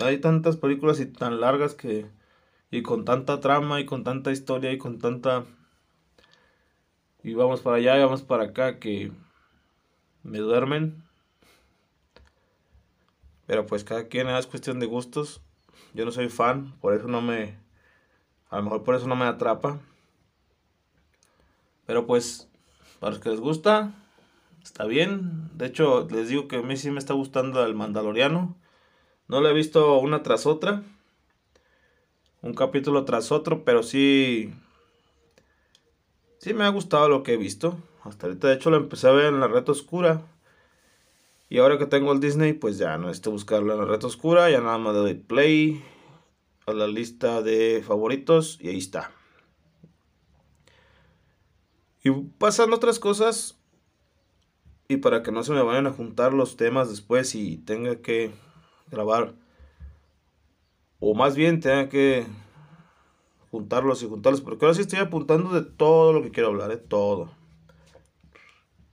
hay 0.00 0.18
tantas 0.18 0.56
películas 0.56 1.00
y 1.00 1.06
tan 1.06 1.40
largas 1.40 1.74
que 1.74 2.06
y 2.70 2.82
con 2.82 3.04
tanta 3.04 3.40
trama 3.40 3.80
y 3.80 3.86
con 3.86 4.04
tanta 4.04 4.30
historia 4.30 4.72
y 4.72 4.78
con 4.78 4.98
tanta 4.98 5.44
y 7.22 7.34
vamos 7.34 7.60
para 7.62 7.76
allá 7.76 7.96
y 7.98 8.02
vamos 8.02 8.22
para 8.22 8.44
acá 8.44 8.78
que 8.78 9.12
me 10.22 10.38
duermen. 10.38 11.07
Pero 13.48 13.66
pues 13.66 13.82
cada 13.82 14.06
quien 14.06 14.28
es 14.28 14.46
cuestión 14.46 14.78
de 14.78 14.86
gustos. 14.86 15.40
Yo 15.92 16.04
no 16.04 16.12
soy 16.12 16.28
fan, 16.28 16.78
por 16.80 16.94
eso 16.94 17.08
no 17.08 17.20
me 17.20 17.58
a 18.48 18.58
lo 18.58 18.62
mejor 18.62 18.84
por 18.84 18.94
eso 18.94 19.08
no 19.08 19.16
me 19.16 19.24
atrapa. 19.24 19.80
Pero 21.84 22.06
pues 22.06 22.48
para 23.00 23.10
los 23.10 23.20
que 23.20 23.30
les 23.30 23.40
gusta, 23.40 23.92
Está 24.68 24.84
bien. 24.84 25.48
De 25.54 25.64
hecho, 25.64 26.06
les 26.10 26.28
digo 26.28 26.46
que 26.46 26.56
a 26.56 26.62
mí 26.62 26.76
sí 26.76 26.90
me 26.90 26.98
está 26.98 27.14
gustando 27.14 27.64
el 27.64 27.74
Mandaloriano. 27.74 28.54
No 29.26 29.40
lo 29.40 29.48
he 29.48 29.54
visto 29.54 29.98
una 29.98 30.22
tras 30.22 30.44
otra. 30.44 30.82
un 32.42 32.52
capítulo 32.52 33.06
tras 33.06 33.32
otro, 33.32 33.64
pero 33.64 33.82
sí, 33.82 34.52
sí 36.38 36.52
me 36.52 36.64
ha 36.64 36.68
gustado 36.68 37.08
lo 37.08 37.22
que 37.22 37.32
he 37.32 37.36
visto. 37.38 37.78
Hasta 38.04 38.26
ahorita, 38.26 38.48
de 38.48 38.54
hecho, 38.54 38.70
lo 38.70 38.76
empecé 38.76 39.08
a 39.08 39.12
ver 39.12 39.26
en 39.26 39.40
la 39.40 39.48
red 39.48 39.66
oscura. 39.70 40.20
Y 41.50 41.58
ahora 41.58 41.78
que 41.78 41.86
tengo 41.86 42.12
el 42.12 42.20
Disney, 42.20 42.52
pues 42.52 42.76
ya 42.76 42.98
no 42.98 43.06
necesito 43.06 43.30
buscarlo 43.30 43.72
en 43.72 43.78
la 43.78 43.84
red 43.86 44.02
oscura. 44.04 44.50
Ya 44.50 44.60
nada 44.60 44.78
más 44.78 44.94
le 44.94 45.00
doy 45.00 45.14
play 45.14 45.82
a 46.66 46.72
la 46.72 46.86
lista 46.86 47.40
de 47.40 47.82
favoritos 47.86 48.58
y 48.60 48.68
ahí 48.68 48.78
está. 48.78 49.10
Y 52.04 52.10
pasan 52.10 52.72
otras 52.72 52.98
cosas. 52.98 53.58
Y 54.88 54.98
para 54.98 55.22
que 55.22 55.32
no 55.32 55.42
se 55.42 55.52
me 55.52 55.62
vayan 55.62 55.86
a 55.86 55.92
juntar 55.92 56.32
los 56.32 56.56
temas 56.56 56.90
después 56.90 57.34
y 57.34 57.58
tenga 57.58 57.96
que 57.96 58.30
grabar. 58.90 59.34
O 61.00 61.14
más 61.14 61.34
bien 61.34 61.60
tenga 61.60 61.88
que 61.88 62.26
juntarlos 63.50 64.02
y 64.02 64.08
juntarlos. 64.08 64.42
Porque 64.42 64.66
ahora 64.66 64.74
sí 64.74 64.82
estoy 64.82 64.98
apuntando 64.98 65.50
de 65.52 65.62
todo 65.62 66.12
lo 66.12 66.22
que 66.22 66.30
quiero 66.30 66.48
hablar, 66.48 66.68
de 66.68 66.76
todo. 66.76 67.37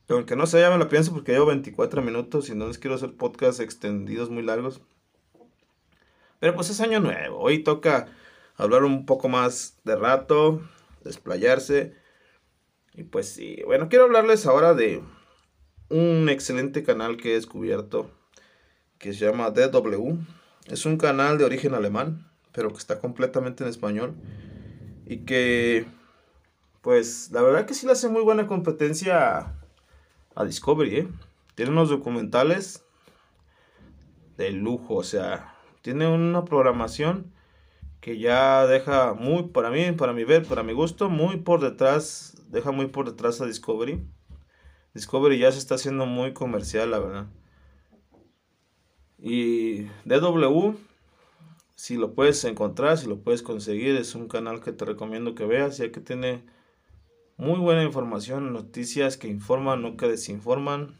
Aunque 0.09 0.35
no 0.35 0.45
sé, 0.45 0.59
ya 0.59 0.69
me 0.69 0.77
lo 0.77 0.87
pienso 0.87 1.11
porque 1.13 1.31
llevo 1.31 1.47
24 1.47 2.01
minutos 2.01 2.49
y 2.49 2.55
no 2.55 2.67
les 2.67 2.77
quiero 2.77 2.95
hacer 2.95 3.15
podcasts 3.15 3.59
extendidos 3.59 4.29
muy 4.29 4.43
largos. 4.43 4.81
Pero 6.39 6.53
pues 6.53 6.69
es 6.69 6.79
año 6.79 6.99
nuevo. 6.99 7.39
Hoy 7.39 7.63
toca 7.63 8.07
hablar 8.55 8.83
un 8.83 9.05
poco 9.05 9.29
más 9.29 9.79
de 9.83 9.95
rato, 9.95 10.61
desplayarse. 11.03 11.95
Y 12.93 13.03
pues 13.03 13.29
sí, 13.29 13.61
bueno, 13.65 13.89
quiero 13.89 14.05
hablarles 14.05 14.45
ahora 14.45 14.73
de 14.75 15.01
un 15.89 16.29
excelente 16.29 16.83
canal 16.83 17.17
que 17.17 17.31
he 17.31 17.35
descubierto 17.35 18.11
que 18.99 19.13
se 19.13 19.25
llama 19.25 19.49
DW. 19.49 20.19
Es 20.67 20.85
un 20.85 20.97
canal 20.97 21.37
de 21.37 21.45
origen 21.45 21.73
alemán, 21.73 22.29
pero 22.51 22.69
que 22.69 22.77
está 22.77 22.99
completamente 22.99 23.63
en 23.63 23.69
español. 23.69 24.13
Y 25.05 25.25
que, 25.25 25.85
pues, 26.81 27.31
la 27.31 27.41
verdad 27.41 27.65
que 27.65 27.73
sí 27.73 27.85
le 27.85 27.91
hace 27.91 28.07
muy 28.07 28.21
buena 28.21 28.47
competencia 28.47 29.53
a 30.35 30.45
Discovery, 30.45 30.95
¿eh? 30.97 31.07
Tiene 31.55 31.71
unos 31.71 31.89
documentales 31.89 32.85
de 34.37 34.51
lujo, 34.51 34.95
o 34.95 35.03
sea, 35.03 35.55
tiene 35.81 36.07
una 36.07 36.43
programación 36.43 37.33
que 38.01 38.19
ya 38.19 38.67
deja 38.67 39.13
muy, 39.13 39.43
para 39.43 39.71
mí, 39.71 39.91
para 39.93 40.13
mi 40.13 40.25
ver, 40.25 40.45
para 40.45 40.63
mi 40.63 40.73
gusto, 40.73 41.09
muy 41.09 41.37
por 41.37 41.61
detrás, 41.61 42.35
deja 42.49 42.71
muy 42.71 42.87
por 42.87 43.09
detrás 43.09 43.41
a 43.41 43.45
Discovery. 43.45 44.05
Discovery 44.93 45.39
ya 45.39 45.51
se 45.51 45.59
está 45.59 45.75
haciendo 45.75 46.05
muy 46.05 46.33
comercial, 46.33 46.91
la 46.91 46.99
verdad. 46.99 47.27
Y 49.17 49.85
DW, 50.05 50.75
si 51.75 51.97
lo 51.97 52.13
puedes 52.13 52.43
encontrar, 52.43 52.97
si 52.97 53.07
lo 53.07 53.21
puedes 53.21 53.41
conseguir, 53.41 53.95
es 53.95 54.13
un 54.15 54.27
canal 54.27 54.61
que 54.61 54.71
te 54.71 54.85
recomiendo 54.85 55.33
que 55.33 55.45
veas, 55.45 55.77
ya 55.77 55.91
que 55.91 55.99
tiene 55.99 56.43
muy 57.37 57.59
buena 57.59 57.83
información, 57.83 58.53
noticias 58.53 59.17
que 59.17 59.27
informan, 59.27 59.81
no 59.81 59.97
que 59.97 60.07
desinforman. 60.07 60.97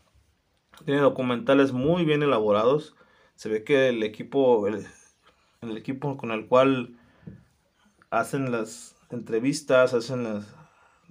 Tiene 0.84 1.00
documentales 1.00 1.72
muy 1.72 2.04
bien 2.04 2.24
elaborados. 2.24 2.96
Se 3.36 3.48
ve 3.48 3.64
que 3.64 3.90
el 3.90 4.04
equipo, 4.04 4.68
el, 4.68 4.86
equipo 5.78 6.18
con 6.18 6.32
el 6.32 6.48
cual 6.48 6.98
hacen 8.10 8.52
las 8.52 8.96
entrevistas, 9.12 9.94
hacen 9.94 10.24
las 10.24 10.54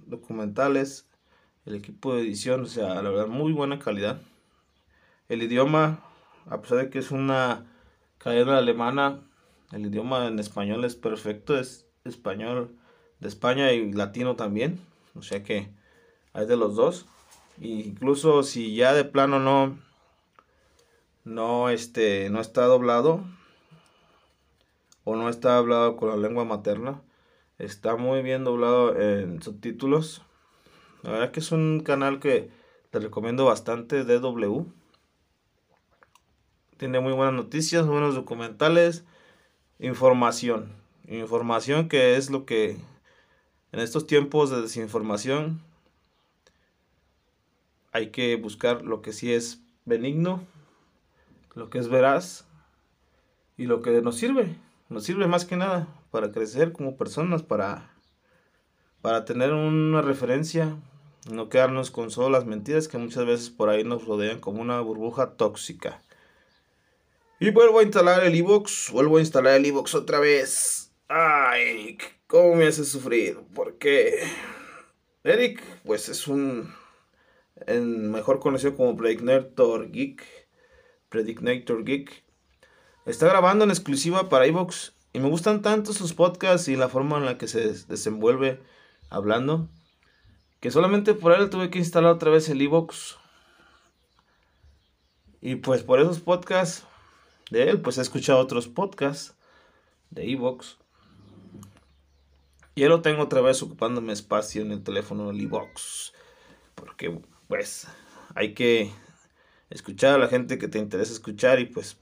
documentales, 0.05 1.09
el 1.65 1.75
equipo 1.75 2.15
de 2.15 2.21
edición, 2.21 2.61
o 2.61 2.67
sea, 2.67 3.01
la 3.01 3.09
verdad, 3.09 3.27
muy 3.27 3.51
buena 3.51 3.79
calidad. 3.79 4.21
El 5.27 5.41
idioma, 5.41 6.03
a 6.47 6.61
pesar 6.61 6.77
de 6.77 6.89
que 6.91 6.99
es 6.99 7.09
una 7.09 7.65
cadena 8.19 8.59
alemana, 8.59 9.21
el 9.71 9.87
idioma 9.87 10.27
en 10.27 10.37
español 10.37 10.85
es 10.85 10.95
perfecto, 10.95 11.57
es 11.57 11.87
español 12.03 12.77
de 13.19 13.27
España 13.27 13.71
y 13.71 13.91
latino 13.91 14.35
también. 14.35 14.79
O 15.15 15.21
sea 15.21 15.43
que 15.43 15.69
hay 16.33 16.45
de 16.45 16.57
los 16.57 16.75
dos. 16.75 17.05
incluso 17.59 18.43
si 18.43 18.75
ya 18.75 18.93
de 18.93 19.05
plano 19.05 19.39
no, 19.39 19.77
no, 21.23 21.69
este, 21.69 22.29
no 22.29 22.41
está 22.41 22.65
doblado 22.65 23.23
o 25.05 25.15
no 25.15 25.29
está 25.29 25.57
hablado 25.57 25.95
con 25.97 26.09
la 26.09 26.17
lengua 26.17 26.45
materna, 26.45 27.01
está 27.59 27.95
muy 27.95 28.21
bien 28.21 28.43
doblado 28.43 28.99
en 28.99 29.41
subtítulos. 29.41 30.21
La 31.03 31.11
verdad 31.11 31.31
que 31.31 31.39
es 31.39 31.51
un 31.51 31.81
canal 31.81 32.19
que 32.19 32.49
te 32.89 32.99
recomiendo 32.99 33.45
bastante, 33.45 34.03
DW. 34.03 34.65
Tiene 36.77 36.99
muy 36.99 37.13
buenas 37.13 37.33
noticias, 37.33 37.85
buenos 37.85 38.15
documentales, 38.15 39.05
información. 39.79 40.73
Información 41.07 41.87
que 41.87 42.17
es 42.17 42.29
lo 42.29 42.45
que 42.45 42.77
en 43.75 43.81
estos 43.81 44.07
tiempos 44.07 44.49
de 44.49 44.61
desinformación 44.61 45.61
hay 47.91 48.09
que 48.09 48.37
buscar 48.37 48.83
lo 48.83 49.01
que 49.01 49.11
sí 49.11 49.33
es 49.33 49.59
benigno, 49.83 50.41
lo 51.55 51.69
que 51.69 51.79
es 51.79 51.89
veraz 51.89 52.47
y 53.57 53.65
lo 53.65 53.81
que 53.81 54.01
nos 54.01 54.15
sirve. 54.15 54.55
Nos 54.87 55.03
sirve 55.03 55.27
más 55.27 55.43
que 55.43 55.57
nada 55.57 55.89
para 56.09 56.31
crecer 56.31 56.71
como 56.71 56.95
personas, 56.95 57.43
para, 57.43 57.91
para 59.01 59.25
tener 59.25 59.51
una 59.51 60.01
referencia, 60.01 60.77
no 61.29 61.49
quedarnos 61.49 61.91
con 61.91 62.11
solo 62.11 62.29
las 62.29 62.45
mentiras 62.45 62.87
que 62.87 62.97
muchas 62.97 63.25
veces 63.25 63.49
por 63.49 63.67
ahí 63.67 63.83
nos 63.83 64.05
rodean 64.05 64.39
como 64.39 64.61
una 64.61 64.79
burbuja 64.79 65.31
tóxica. 65.31 66.01
Y 67.41 67.51
vuelvo 67.51 67.79
a 67.79 67.83
instalar 67.83 68.23
el 68.23 68.35
iBox, 68.35 68.91
vuelvo 68.93 69.17
a 69.17 69.19
instalar 69.19 69.55
el 69.55 69.65
iBox 69.65 69.95
otra 69.95 70.21
vez. 70.21 70.93
Ay, 71.09 71.97
¿Cómo 72.27 72.55
me 72.55 72.65
hace 72.65 72.85
sufrir? 72.85 73.39
Porque 73.53 74.23
Eric, 75.23 75.61
pues 75.83 76.09
es 76.09 76.27
un 76.27 76.73
mejor 77.67 78.39
conocido 78.39 78.75
como 78.75 78.97
Predictor 78.97 79.91
Geek, 79.91 80.23
Predictor 81.09 81.85
Geek. 81.85 82.23
Está 83.05 83.27
grabando 83.27 83.63
en 83.63 83.69
exclusiva 83.69 84.27
para 84.27 84.47
iVoox 84.47 84.93
y 85.13 85.19
me 85.19 85.29
gustan 85.29 85.61
tanto 85.61 85.93
sus 85.93 86.13
podcasts 86.13 86.67
y 86.67 86.75
la 86.75 86.89
forma 86.89 87.17
en 87.17 87.25
la 87.25 87.37
que 87.37 87.47
se 87.47 87.73
desenvuelve 87.85 88.59
hablando 89.09 89.69
que 90.59 90.71
solamente 90.71 91.13
por 91.13 91.31
él 91.31 91.51
tuve 91.51 91.69
que 91.69 91.77
instalar 91.77 92.11
otra 92.11 92.31
vez 92.31 92.49
el 92.49 92.59
iVoox. 92.59 93.17
Y 95.41 95.57
pues 95.57 95.83
por 95.83 95.99
esos 95.99 96.21
podcasts 96.21 96.87
de 97.51 97.69
él, 97.69 97.81
pues 97.81 97.99
he 97.99 98.01
escuchado 98.01 98.39
otros 98.39 98.67
podcasts 98.67 99.35
de 100.09 100.25
iVoox 102.75 102.81
ya 102.81 102.89
lo 102.89 103.01
tengo 103.01 103.23
otra 103.23 103.41
vez 103.41 103.61
ocupándome 103.63 104.13
espacio 104.13 104.61
en 104.61 104.71
el 104.71 104.83
teléfono 104.83 105.27
del 105.27 105.41
iBox. 105.41 106.13
Porque, 106.75 107.21
pues, 107.47 107.87
hay 108.35 108.53
que 108.53 108.91
escuchar 109.69 110.15
a 110.15 110.17
la 110.17 110.27
gente 110.27 110.57
que 110.57 110.67
te 110.67 110.79
interesa 110.79 111.13
escuchar 111.13 111.59
y 111.59 111.65
pues... 111.65 111.97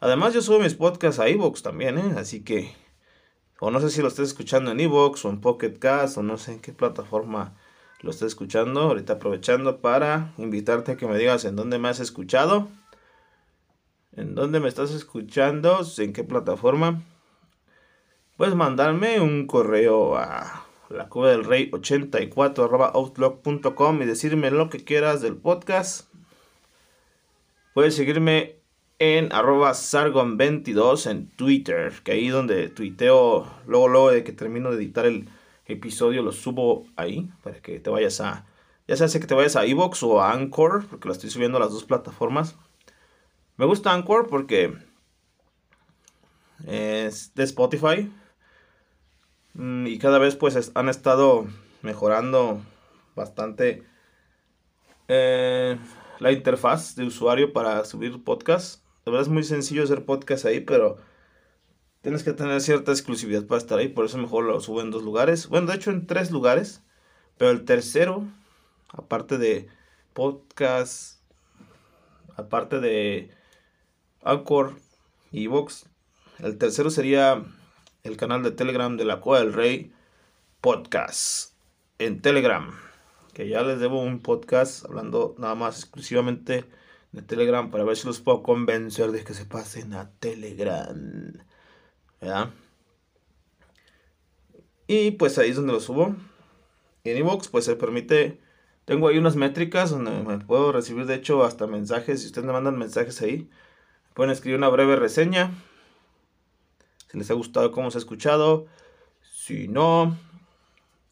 Además 0.00 0.34
yo 0.34 0.42
subo 0.42 0.58
mis 0.58 0.74
podcasts 0.74 1.18
a 1.18 1.30
iBox 1.30 1.62
también, 1.62 1.98
¿eh? 1.98 2.14
Así 2.16 2.44
que... 2.44 2.74
O 3.60 3.70
no 3.70 3.80
sé 3.80 3.88
si 3.88 4.02
lo 4.02 4.08
estés 4.08 4.28
escuchando 4.28 4.70
en 4.72 4.80
iBox 4.80 5.24
o 5.24 5.30
en 5.30 5.40
Pocket 5.40 5.78
Cast 5.78 6.18
o 6.18 6.22
no 6.22 6.36
sé 6.36 6.52
en 6.52 6.60
qué 6.60 6.72
plataforma 6.72 7.56
lo 8.00 8.10
estés 8.10 8.28
escuchando. 8.28 8.82
Ahorita 8.82 9.14
aprovechando 9.14 9.80
para 9.80 10.34
invitarte 10.36 10.92
a 10.92 10.96
que 10.96 11.06
me 11.06 11.16
digas 11.16 11.46
en 11.46 11.56
dónde 11.56 11.78
me 11.78 11.88
has 11.88 12.00
escuchado. 12.00 12.68
¿En 14.12 14.34
dónde 14.34 14.60
me 14.60 14.68
estás 14.68 14.90
escuchando? 14.90 15.80
¿En 15.96 16.12
qué 16.12 16.24
plataforma? 16.24 17.02
Puedes 18.36 18.54
mandarme 18.54 19.20
un 19.20 19.46
correo 19.46 20.16
a 20.16 20.66
la 20.88 21.08
cueva 21.08 21.30
del 21.30 21.44
rey 21.44 21.70
84 21.72 22.64
outlook.com 22.94 24.02
y 24.02 24.04
decirme 24.04 24.50
lo 24.50 24.68
que 24.68 24.84
quieras 24.84 25.20
del 25.20 25.36
podcast. 25.36 26.08
Puedes 27.74 27.96
seguirme 27.96 28.56
en 28.98 29.32
arroba 29.32 29.72
sargon22 29.72 31.10
en 31.10 31.28
Twitter, 31.30 31.92
que 32.04 32.12
ahí 32.12 32.28
donde 32.28 32.68
tuiteo 32.68 33.50
luego, 33.66 33.88
luego 33.88 34.10
de 34.10 34.24
que 34.24 34.32
termino 34.32 34.70
de 34.70 34.76
editar 34.76 35.06
el 35.06 35.28
episodio, 35.66 36.22
lo 36.22 36.32
subo 36.32 36.86
ahí 36.96 37.30
para 37.42 37.60
que 37.60 37.80
te 37.80 37.90
vayas 37.90 38.20
a, 38.20 38.46
ya 38.86 38.96
sea 38.96 39.20
que 39.20 39.26
te 39.26 39.34
vayas 39.34 39.56
a 39.56 39.64
Evox 39.64 40.02
o 40.02 40.20
a 40.20 40.32
Anchor, 40.32 40.86
porque 40.86 41.08
lo 41.08 41.12
estoy 41.12 41.30
subiendo 41.30 41.58
a 41.58 41.60
las 41.60 41.72
dos 41.72 41.84
plataformas. 41.84 42.56
Me 43.56 43.66
gusta 43.66 43.92
Anchor 43.92 44.28
porque 44.28 44.74
es 46.66 47.34
de 47.34 47.44
Spotify, 47.44 48.12
y 49.56 49.98
cada 49.98 50.18
vez 50.18 50.34
pues 50.36 50.72
han 50.74 50.88
estado 50.88 51.46
mejorando 51.82 52.60
bastante 53.14 53.84
eh, 55.08 55.78
la 56.18 56.32
interfaz 56.32 56.96
de 56.96 57.04
usuario 57.04 57.52
para 57.52 57.84
subir 57.84 58.24
podcast. 58.24 58.82
De 59.04 59.10
verdad 59.10 59.26
es 59.26 59.32
muy 59.32 59.44
sencillo 59.44 59.84
hacer 59.84 60.04
podcast 60.04 60.44
ahí, 60.46 60.60
pero 60.60 60.96
tienes 62.00 62.24
que 62.24 62.32
tener 62.32 62.60
cierta 62.60 62.90
exclusividad 62.90 63.46
para 63.46 63.58
estar 63.58 63.78
ahí. 63.78 63.88
Por 63.88 64.06
eso 64.06 64.18
mejor 64.18 64.44
lo 64.44 64.60
subo 64.60 64.80
en 64.80 64.90
dos 64.90 65.02
lugares. 65.02 65.48
Bueno, 65.48 65.68
de 65.68 65.76
hecho 65.76 65.90
en 65.90 66.06
tres 66.06 66.30
lugares. 66.30 66.82
Pero 67.36 67.50
el 67.50 67.64
tercero, 67.64 68.24
aparte 68.88 69.38
de 69.38 69.68
podcast, 70.12 71.20
aparte 72.36 72.80
de 72.80 73.30
Anchor 74.22 74.76
y 75.32 75.48
Vox, 75.48 75.86
el 76.38 76.58
tercero 76.58 76.90
sería 76.90 77.44
el 78.04 78.18
canal 78.18 78.42
de 78.42 78.50
Telegram 78.50 78.98
de 78.98 79.06
la 79.06 79.20
Cueva 79.20 79.42
del 79.42 79.54
Rey 79.54 79.90
Podcast 80.60 81.54
en 81.98 82.20
Telegram. 82.20 82.70
Que 83.32 83.48
ya 83.48 83.62
les 83.62 83.80
debo 83.80 84.02
un 84.02 84.20
podcast 84.20 84.84
hablando 84.84 85.34
nada 85.38 85.54
más 85.54 85.80
exclusivamente 85.80 86.66
de 87.12 87.22
Telegram 87.22 87.70
para 87.70 87.82
ver 87.82 87.96
si 87.96 88.06
los 88.06 88.20
puedo 88.20 88.42
convencer 88.42 89.10
de 89.10 89.24
que 89.24 89.32
se 89.32 89.46
pasen 89.46 89.94
a 89.94 90.10
Telegram. 90.20 91.32
¿Verdad? 92.20 92.50
Y 94.86 95.12
pues 95.12 95.38
ahí 95.38 95.48
es 95.48 95.56
donde 95.56 95.72
lo 95.72 95.80
subo. 95.80 96.14
En 97.04 97.16
iVoox 97.16 97.48
pues 97.48 97.64
se 97.64 97.74
permite, 97.74 98.38
tengo 98.84 99.08
ahí 99.08 99.16
unas 99.16 99.36
métricas 99.36 99.88
donde 99.88 100.10
me 100.10 100.38
puedo 100.40 100.72
recibir 100.72 101.06
de 101.06 101.14
hecho 101.14 101.42
hasta 101.42 101.66
mensajes. 101.66 102.20
Si 102.20 102.26
ustedes 102.26 102.46
me 102.46 102.52
mandan 102.52 102.76
mensajes 102.78 103.22
ahí, 103.22 103.48
pueden 104.12 104.30
escribir 104.30 104.58
una 104.58 104.68
breve 104.68 104.96
reseña. 104.96 105.52
Les 107.14 107.30
ha 107.30 107.34
gustado 107.34 107.70
cómo 107.70 107.90
se 107.90 107.98
ha 107.98 108.00
escuchado. 108.00 108.66
Si 109.32 109.68
no, 109.68 110.16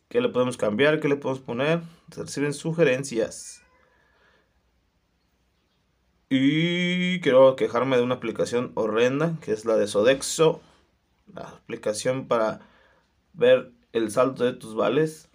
¿qué 0.08 0.20
le 0.20 0.28
podemos 0.28 0.56
cambiar? 0.56 1.00
¿Qué 1.00 1.08
le 1.08 1.16
podemos 1.16 1.42
poner? 1.42 1.80
Se 2.10 2.22
reciben 2.22 2.52
sugerencias. 2.52 3.62
Y 6.28 7.20
quiero 7.20 7.56
quejarme 7.56 7.96
de 7.96 8.02
una 8.02 8.14
aplicación 8.14 8.72
horrenda, 8.74 9.36
que 9.42 9.52
es 9.52 9.64
la 9.64 9.76
de 9.76 9.86
Sodexo. 9.86 10.60
La 11.32 11.42
aplicación 11.42 12.26
para 12.26 12.60
ver 13.32 13.72
el 13.92 14.10
salto 14.10 14.44
de 14.44 14.54
tus 14.54 14.74
vales. 14.74 15.28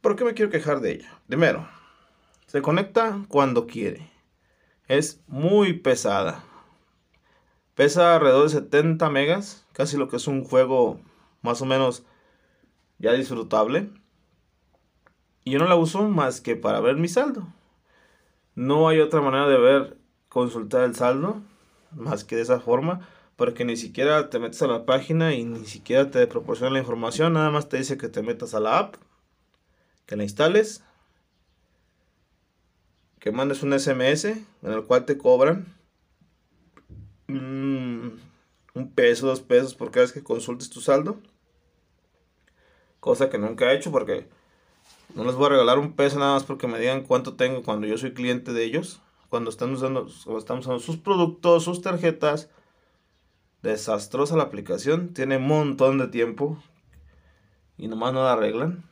¿Por 0.00 0.16
qué 0.16 0.24
me 0.24 0.34
quiero 0.34 0.50
quejar 0.50 0.80
de 0.80 0.92
ella? 0.92 1.20
Primero, 1.26 1.68
se 2.46 2.62
conecta 2.62 3.24
cuando 3.28 3.66
quiere. 3.66 4.10
Es 4.88 5.20
muy 5.26 5.72
pesada. 5.72 6.44
Pesa 7.76 8.14
alrededor 8.14 8.44
de 8.44 8.48
70 8.48 9.10
megas, 9.10 9.66
casi 9.74 9.98
lo 9.98 10.08
que 10.08 10.16
es 10.16 10.26
un 10.26 10.42
juego 10.42 10.98
más 11.42 11.60
o 11.60 11.66
menos 11.66 12.04
ya 12.98 13.12
disfrutable. 13.12 13.90
Y 15.44 15.50
yo 15.50 15.58
no 15.58 15.66
la 15.66 15.76
uso 15.76 16.08
más 16.08 16.40
que 16.40 16.56
para 16.56 16.80
ver 16.80 16.96
mi 16.96 17.06
saldo. 17.06 17.46
No 18.54 18.88
hay 18.88 19.00
otra 19.00 19.20
manera 19.20 19.46
de 19.46 19.58
ver, 19.58 19.98
consultar 20.30 20.84
el 20.84 20.94
saldo, 20.94 21.42
más 21.90 22.24
que 22.24 22.36
de 22.36 22.42
esa 22.42 22.60
forma, 22.60 23.06
porque 23.36 23.66
ni 23.66 23.76
siquiera 23.76 24.30
te 24.30 24.38
metes 24.38 24.62
a 24.62 24.68
la 24.68 24.86
página 24.86 25.34
y 25.34 25.44
ni 25.44 25.66
siquiera 25.66 26.10
te 26.10 26.26
proporciona 26.26 26.72
la 26.72 26.78
información, 26.78 27.34
nada 27.34 27.50
más 27.50 27.68
te 27.68 27.76
dice 27.76 27.98
que 27.98 28.08
te 28.08 28.22
metas 28.22 28.54
a 28.54 28.60
la 28.60 28.78
app, 28.78 28.94
que 30.06 30.16
la 30.16 30.22
instales, 30.22 30.82
que 33.20 33.32
mandes 33.32 33.62
un 33.62 33.78
SMS 33.78 34.24
en 34.24 34.72
el 34.72 34.82
cual 34.84 35.04
te 35.04 35.18
cobran 35.18 35.76
mm, 37.28 38.08
un 38.74 38.90
peso, 38.94 39.26
dos 39.26 39.40
pesos 39.40 39.74
por 39.74 39.90
cada 39.90 40.04
vez 40.04 40.12
que 40.12 40.22
consultes 40.22 40.70
tu 40.70 40.80
saldo. 40.80 41.18
Cosa 43.00 43.30
que 43.30 43.38
nunca 43.38 43.72
he 43.72 43.76
hecho 43.76 43.90
porque 43.90 44.28
no 45.14 45.24
les 45.24 45.34
voy 45.34 45.46
a 45.46 45.50
regalar 45.50 45.78
un 45.78 45.94
peso 45.94 46.18
nada 46.18 46.34
más 46.34 46.44
porque 46.44 46.66
me 46.66 46.78
digan 46.78 47.02
cuánto 47.02 47.34
tengo 47.36 47.62
cuando 47.62 47.86
yo 47.86 47.96
soy 47.96 48.12
cliente 48.12 48.52
de 48.52 48.64
ellos. 48.64 49.00
Cuando 49.28 49.50
están 49.50 49.72
usando, 49.72 50.08
cuando 50.24 50.38
estamos 50.38 50.64
usando 50.66 50.80
sus 50.80 50.98
productos, 50.98 51.64
sus 51.64 51.82
tarjetas. 51.82 52.50
Desastrosa 53.62 54.36
la 54.36 54.44
aplicación. 54.44 55.14
Tiene 55.14 55.38
un 55.38 55.46
montón 55.46 55.98
de 55.98 56.08
tiempo. 56.08 56.62
Y 57.78 57.88
nomás 57.88 58.12
no 58.12 58.24
la 58.24 58.34
arreglan. 58.34 58.84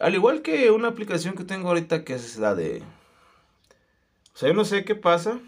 Al 0.00 0.14
igual 0.14 0.42
que 0.42 0.70
una 0.72 0.88
aplicación 0.88 1.36
que 1.36 1.44
tengo 1.44 1.68
ahorita 1.68 2.04
que 2.04 2.14
es 2.14 2.36
la 2.38 2.56
de... 2.56 2.82
O 4.34 4.38
sea, 4.38 4.48
yo 4.48 4.54
no 4.54 4.64
sé 4.64 4.84
qué 4.84 4.96
pasa. 4.96 5.38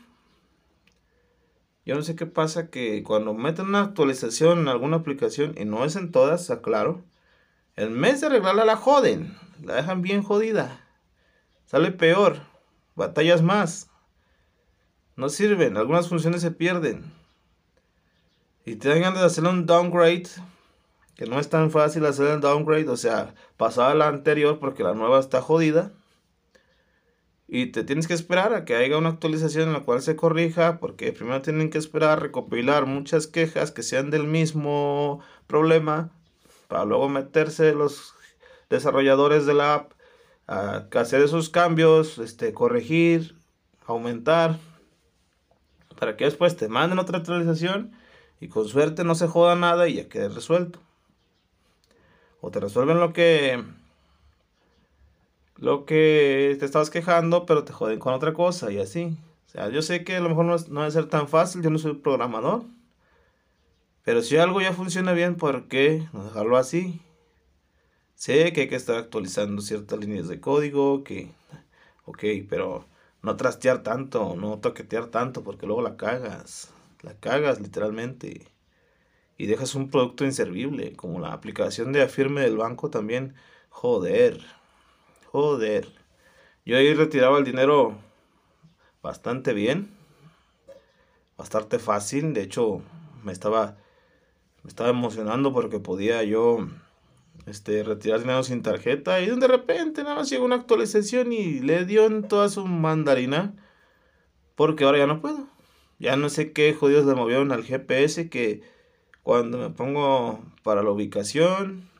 Yo 1.87 1.94
no 1.94 2.03
sé 2.03 2.16
qué 2.16 2.27
pasa 2.27 2.70
que 2.70 3.03
cuando 3.03 3.35
meten 3.35 3.66
una 3.66 3.83
actualización 3.83 4.61
en 4.61 4.68
alguna 4.68 4.97
aplicación, 4.97 5.55
y 5.59 5.64
no 5.64 5.85
es 5.85 5.97
en 5.97 6.12
todas, 6.12 6.51
aclaro, 6.51 7.03
en 7.77 8.01
vez 8.01 8.20
de 8.20 8.29
arreglarla 8.29 8.64
la 8.64 8.77
joden, 8.77 9.37
la 9.62 9.75
dejan 9.75 10.01
bien 10.01 10.23
jodida. 10.23 10.81
Sale 11.66 11.90
peor, 11.90 12.38
batallas 12.94 13.42
más. 13.42 13.90
No 15.16 15.29
sirven, 15.29 15.77
algunas 15.77 16.09
funciones 16.09 16.40
se 16.40 16.51
pierden. 16.51 17.12
Y 18.64 18.77
te 18.77 18.88
dan 18.88 19.03
ganas 19.03 19.20
de 19.20 19.27
hacer 19.27 19.44
un 19.44 19.66
downgrade, 19.66 20.29
que 21.16 21.27
no 21.27 21.38
es 21.38 21.51
tan 21.51 21.70
fácil 21.70 22.07
hacer 22.07 22.29
el 22.29 22.40
downgrade, 22.40 22.88
o 22.88 22.97
sea, 22.97 23.35
pasar 23.57 23.90
a 23.90 23.94
la 23.94 24.09
anterior 24.09 24.59
porque 24.59 24.83
la 24.83 24.94
nueva 24.94 25.20
está 25.20 25.42
jodida. 25.42 25.92
Y 27.46 27.66
te 27.66 27.85
tienes 27.85 28.07
que 28.09 28.14
esperar 28.14 28.54
a 28.54 28.64
que 28.64 28.74
haya 28.74 28.96
una 28.96 29.11
actualización 29.11 29.68
en 29.68 29.74
la 29.74 29.80
cual 29.80 30.00
se 30.00 30.16
corrija, 30.16 30.78
porque 30.80 31.12
primero 31.12 31.42
tienen 31.42 31.70
que 31.70 31.78
esperar 31.78 32.22
recopilar 32.22 32.87
muchas 32.87 33.26
quejas 33.26 33.70
que 33.70 33.83
sean 33.83 34.11
del 34.11 34.24
mismo 34.24 35.20
problema 35.46 36.11
para 36.68 36.85
luego 36.85 37.09
meterse 37.09 37.74
los 37.74 38.14
desarrolladores 38.70 39.46
de 39.46 39.54
la 39.54 39.74
app 39.74 39.92
a 40.46 40.87
hacer 40.94 41.22
esos 41.22 41.48
cambios, 41.48 42.18
este, 42.18 42.52
corregir, 42.52 43.37
aumentar, 43.87 44.59
para 45.98 46.16
que 46.16 46.24
después 46.24 46.57
te 46.57 46.68
manden 46.68 46.98
otra 46.98 47.18
actualización 47.18 47.92
y 48.40 48.48
con 48.48 48.66
suerte 48.68 49.04
no 49.04 49.14
se 49.14 49.28
joda 49.28 49.54
nada 49.54 49.88
y 49.88 49.94
ya 49.94 50.09
quede 50.09 50.28
resuelto. 50.28 50.80
O 52.40 52.50
te 52.50 52.61
resuelven 52.61 53.00
lo 53.00 53.12
que 53.12 53.62
lo 55.57 55.85
que 55.85 56.57
te 56.59 56.64
estabas 56.64 56.90
quejando, 56.90 57.47
pero 57.47 57.64
te 57.64 57.73
joden 57.73 57.99
con 57.99 58.14
otra 58.14 58.33
cosa 58.33 58.71
y 58.73 58.79
así. 58.79 59.17
O 59.47 59.51
sea, 59.51 59.69
yo 59.69 59.83
sé 59.83 60.05
que 60.05 60.17
a 60.17 60.21
lo 60.21 60.29
mejor 60.29 60.45
no, 60.47 60.55
es, 60.55 60.69
no 60.69 60.88
ser 60.90 61.09
tan 61.09 61.29
fácil, 61.29 61.62
yo 61.62 61.71
no 61.71 61.79
soy 61.79 61.95
programador. 61.95 62.64
Pero 64.05 64.23
si 64.23 64.37
algo 64.37 64.61
ya 64.61 64.73
funciona 64.73 65.12
bien, 65.12 65.37
¿por 65.37 65.69
qué 65.69 66.07
no 66.12 66.25
dejarlo 66.25 66.57
así? 66.57 67.01
Sé 68.14 68.53
que 68.53 68.62
hay 68.62 68.69
que 68.69 68.77
estar 68.77 68.97
actualizando 68.97 69.62
ciertas 69.62 69.99
líneas 69.99 70.29
de 70.29 70.40
código, 70.40 71.05
que... 71.05 71.31
Ok, 72.05 72.23
pero 72.49 72.87
no 73.23 73.37
trastear 73.37 73.83
tanto, 73.83 74.37
no 74.37 74.59
toquetear 74.59 75.07
tanto, 75.07 75.43
porque 75.43 75.67
luego 75.67 75.83
la 75.83 75.97
cagas. 75.97 76.73
La 77.03 77.14
cagas 77.14 77.61
literalmente. 77.61 78.49
Y 79.38 79.47
dejas 79.47 79.75
un 79.75 79.90
producto 79.90 80.25
inservible, 80.25 80.95
como 80.95 81.21
la 81.21 81.33
aplicación 81.33 81.93
de 81.93 82.03
afirme 82.03 82.43
del 82.43 82.57
banco 82.59 82.90
también. 82.90 83.35
Joder, 83.71 84.45
joder. 85.35 85.88
Yo 86.64 86.77
ahí 86.77 86.94
retiraba 86.94 87.38
el 87.38 87.44
dinero 87.44 87.99
bastante 89.03 89.53
bien, 89.53 89.90
bastante 91.37 91.81
fácil. 91.81 92.33
De 92.35 92.42
hecho, 92.42 92.83
me 93.25 93.33
estaba 93.33 93.77
me 94.62 94.68
estaba 94.68 94.90
emocionando 94.90 95.53
porque 95.53 95.81
podía 95.81 96.23
yo 96.23 96.68
este, 97.47 97.83
retirar 97.83 98.20
dinero 98.20 98.44
sin 98.44 98.62
tarjeta 98.62 99.20
y 99.20 99.27
de 99.27 99.49
repente 99.49 100.05
nada 100.05 100.14
más 100.14 100.31
llegó 100.31 100.44
una 100.44 100.55
actualización 100.55 101.33
y 101.33 101.59
le 101.59 101.85
dio 101.85 102.07
en 102.07 102.29
toda 102.29 102.49
su 102.49 102.64
mandarina 102.64 103.57
porque 104.55 104.85
ahora 104.85 104.99
ya 104.99 105.09
no 105.09 105.20
puedo. 105.20 105.49
Ya 105.99 106.14
no 106.14 106.29
sé 106.29 106.53
qué 106.53 106.75
jodidos 106.75 107.07
le 107.07 107.16
movieron 107.16 107.51
al 107.51 107.64
GPS 107.64 108.31
que 108.31 108.62
cuando 109.25 109.59
me 109.59 109.70
pongo 109.70 110.44
para 110.62 110.85
la 110.85 110.92
ubicación, 110.92 111.90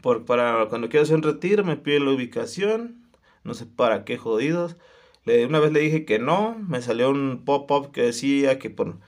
por, 0.00 0.24
para 0.24 0.66
cuando 0.66 0.88
quiero 0.88 1.04
hacer 1.04 1.16
un 1.16 1.22
retiro 1.22 1.64
me 1.64 1.76
pide 1.76 2.00
la 2.00 2.10
ubicación, 2.10 3.02
no 3.44 3.54
sé 3.54 3.66
para 3.66 4.04
qué 4.04 4.18
jodidos. 4.18 4.76
Le, 5.24 5.46
una 5.46 5.60
vez 5.60 5.72
le 5.72 5.80
dije 5.80 6.04
que 6.04 6.18
no, 6.18 6.56
me 6.66 6.80
salió 6.82 7.10
un 7.10 7.44
pop-up 7.44 7.92
que 7.92 8.02
decía 8.02 8.58
que 8.58 8.70
por 8.70 8.98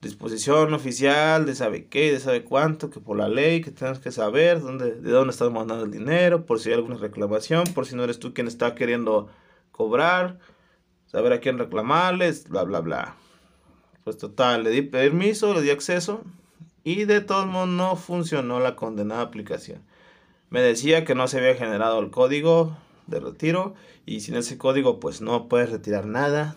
disposición 0.00 0.72
oficial 0.72 1.44
de 1.44 1.54
sabe 1.54 1.86
qué, 1.86 2.12
de 2.12 2.20
sabe 2.20 2.42
cuánto, 2.42 2.90
que 2.90 3.00
por 3.00 3.16
la 3.16 3.28
ley, 3.28 3.60
que 3.60 3.70
tenemos 3.70 3.98
que 4.00 4.10
saber 4.10 4.60
dónde, 4.60 4.92
de 4.92 5.10
dónde 5.10 5.32
estamos 5.32 5.52
mandando 5.52 5.84
el 5.84 5.90
dinero, 5.90 6.46
por 6.46 6.58
si 6.58 6.70
hay 6.70 6.76
alguna 6.76 6.96
reclamación, 6.96 7.64
por 7.74 7.86
si 7.86 7.96
no 7.96 8.04
eres 8.04 8.18
tú 8.18 8.32
quien 8.32 8.46
está 8.46 8.74
queriendo 8.74 9.28
cobrar, 9.70 10.38
saber 11.06 11.32
a 11.32 11.40
quién 11.40 11.58
reclamarles, 11.58 12.48
bla, 12.48 12.64
bla, 12.64 12.80
bla. 12.80 13.16
Pues 14.04 14.16
total, 14.16 14.64
le 14.64 14.70
di 14.70 14.82
permiso, 14.82 15.52
le 15.52 15.60
di 15.60 15.70
acceso 15.70 16.22
y 16.82 17.04
de 17.04 17.20
todos 17.20 17.46
modos 17.46 17.68
no 17.68 17.96
funcionó 17.96 18.58
la 18.60 18.76
condenada 18.76 19.22
aplicación. 19.22 19.82
Me 20.50 20.60
decía 20.60 21.04
que 21.04 21.14
no 21.14 21.28
se 21.28 21.38
había 21.38 21.54
generado 21.54 22.00
el 22.00 22.10
código 22.10 22.76
de 23.06 23.20
retiro 23.20 23.74
y 24.04 24.20
sin 24.20 24.36
ese 24.36 24.58
código 24.58 25.00
pues 25.00 25.20
no 25.20 25.48
puedes 25.48 25.70
retirar 25.70 26.06
nada, 26.06 26.56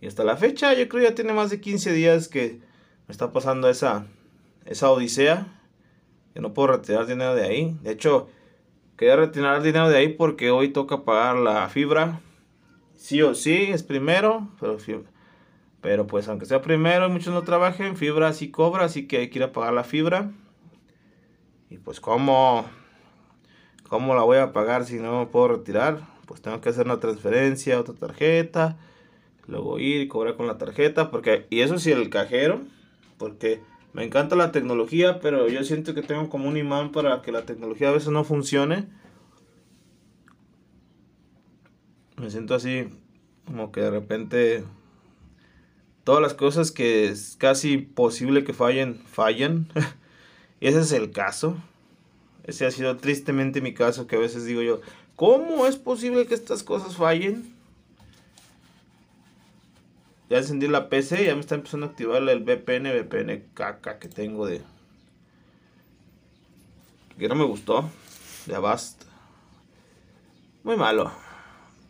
y 0.00 0.06
hasta 0.06 0.24
la 0.24 0.36
fecha, 0.36 0.72
yo 0.72 0.88
creo 0.88 1.04
ya 1.04 1.14
tiene 1.14 1.32
más 1.32 1.50
de 1.50 1.60
15 1.60 1.92
días 1.92 2.28
que 2.28 2.60
me 3.06 3.12
está 3.12 3.32
pasando 3.32 3.68
esa, 3.68 4.06
esa 4.64 4.90
odisea. 4.90 5.46
Que 6.32 6.40
no 6.40 6.54
puedo 6.54 6.68
retirar 6.68 7.06
dinero 7.06 7.34
de 7.34 7.42
ahí. 7.42 7.76
De 7.82 7.90
hecho, 7.90 8.28
quería 8.96 9.16
retirar 9.16 9.62
dinero 9.62 9.88
de 9.88 9.98
ahí 9.98 10.08
porque 10.08 10.50
hoy 10.50 10.68
toca 10.68 11.04
pagar 11.04 11.36
la 11.36 11.68
fibra. 11.68 12.20
Sí 12.96 13.20
o 13.20 13.34
sí, 13.34 13.68
es 13.70 13.82
primero. 13.82 14.48
Pero, 14.58 14.78
pero 15.82 16.06
pues 16.06 16.28
aunque 16.28 16.46
sea 16.46 16.62
primero 16.62 17.10
muchos 17.10 17.34
no 17.34 17.42
trabajen, 17.42 17.96
fibra 17.96 18.32
sí 18.32 18.50
cobra. 18.50 18.86
Así 18.86 19.06
que 19.06 19.18
hay 19.18 19.28
que 19.28 19.40
ir 19.40 19.42
a 19.42 19.52
pagar 19.52 19.74
la 19.74 19.84
fibra. 19.84 20.30
Y 21.68 21.76
pues 21.78 22.00
cómo, 22.00 22.64
cómo 23.90 24.14
la 24.14 24.22
voy 24.22 24.38
a 24.38 24.54
pagar 24.54 24.86
si 24.86 24.98
no 24.98 25.20
me 25.20 25.26
puedo 25.26 25.48
retirar. 25.48 26.00
Pues 26.24 26.40
tengo 26.40 26.62
que 26.62 26.70
hacer 26.70 26.86
una 26.86 27.00
transferencia, 27.00 27.78
otra 27.78 27.94
tarjeta 27.94 28.78
Luego 29.50 29.80
ir 29.80 30.00
y 30.00 30.08
cobrar 30.08 30.36
con 30.36 30.46
la 30.46 30.58
tarjeta, 30.58 31.10
porque, 31.10 31.46
y 31.50 31.60
eso 31.60 31.78
sí, 31.78 31.90
el 31.90 32.08
cajero, 32.08 32.60
porque 33.18 33.60
me 33.92 34.04
encanta 34.04 34.36
la 34.36 34.52
tecnología, 34.52 35.18
pero 35.18 35.48
yo 35.48 35.64
siento 35.64 35.92
que 35.92 36.02
tengo 36.02 36.28
como 36.28 36.48
un 36.48 36.56
imán 36.56 36.92
para 36.92 37.20
que 37.22 37.32
la 37.32 37.42
tecnología 37.42 37.88
a 37.88 37.92
veces 37.92 38.10
no 38.10 38.22
funcione. 38.22 38.86
Me 42.16 42.30
siento 42.30 42.54
así, 42.54 42.86
como 43.44 43.72
que 43.72 43.80
de 43.80 43.90
repente 43.90 44.64
todas 46.04 46.22
las 46.22 46.34
cosas 46.34 46.70
que 46.70 47.08
es 47.08 47.36
casi 47.36 47.78
posible 47.78 48.44
que 48.44 48.52
fallen, 48.52 49.02
fallan. 49.06 49.66
y 50.60 50.68
ese 50.68 50.80
es 50.80 50.92
el 50.92 51.10
caso. 51.10 51.56
Ese 52.50 52.66
ha 52.66 52.70
sido 52.72 52.96
tristemente 52.96 53.60
mi 53.60 53.72
caso, 53.72 54.08
que 54.08 54.16
a 54.16 54.18
veces 54.18 54.44
digo 54.44 54.60
yo, 54.60 54.80
¿cómo 55.14 55.66
es 55.66 55.76
posible 55.76 56.26
que 56.26 56.34
estas 56.34 56.64
cosas 56.64 56.96
fallen? 56.96 57.54
Ya 60.28 60.38
encendí 60.38 60.66
la 60.66 60.88
PC, 60.88 61.26
ya 61.26 61.34
me 61.36 61.42
está 61.42 61.54
empezando 61.54 61.86
a 61.86 61.90
activar 61.90 62.20
el 62.28 62.40
VPN, 62.40 62.90
VPN 62.90 63.44
caca 63.54 64.00
que 64.00 64.08
tengo 64.08 64.46
de... 64.46 64.62
Que 67.16 67.28
no 67.28 67.36
me 67.36 67.44
gustó, 67.44 67.88
de 68.46 68.56
Avast. 68.56 69.04
Muy 70.64 70.76
malo. 70.76 71.12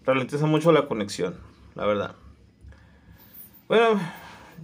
Ralentiza 0.05 0.45
mucho 0.45 0.73
la 0.73 0.89
conexión, 0.89 1.39
la 1.75 1.87
verdad. 1.87 2.17
Bueno, 3.67 3.99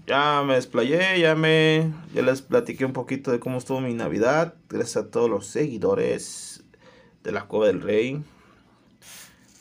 ya 0.06 0.44
me 0.46 0.54
desplayé, 0.54 1.18
ya 1.20 1.34
me 1.34 1.92
ya 2.14 2.22
les 2.22 2.40
platiqué 2.40 2.84
un 2.84 2.92
poquito 2.92 3.32
de 3.32 3.40
cómo 3.40 3.58
estuvo 3.58 3.80
mi 3.80 3.94
Navidad. 3.94 4.54
Gracias 4.68 4.96
a 4.96 5.10
todos 5.10 5.28
los 5.28 5.46
seguidores 5.46 6.64
de 7.24 7.32
la 7.32 7.46
Cueva 7.46 7.66
del 7.66 7.82
Rey. 7.82 8.22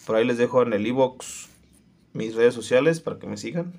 Por 0.06 0.16
ahí 0.16 0.26
les 0.26 0.38
dejo 0.38 0.62
en 0.62 0.74
el 0.74 0.86
iBox 0.86 1.50
mis 2.14 2.36
redes 2.36 2.54
sociales 2.54 3.02
para 3.02 3.18
que 3.18 3.28
me 3.28 3.38
sigan. 3.38 3.74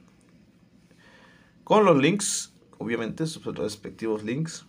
Con 1.62 1.84
los 1.84 1.96
links, 1.96 2.52
obviamente, 2.78 3.26
sus 3.26 3.44
respectivos 3.44 4.24
links. 4.24 4.66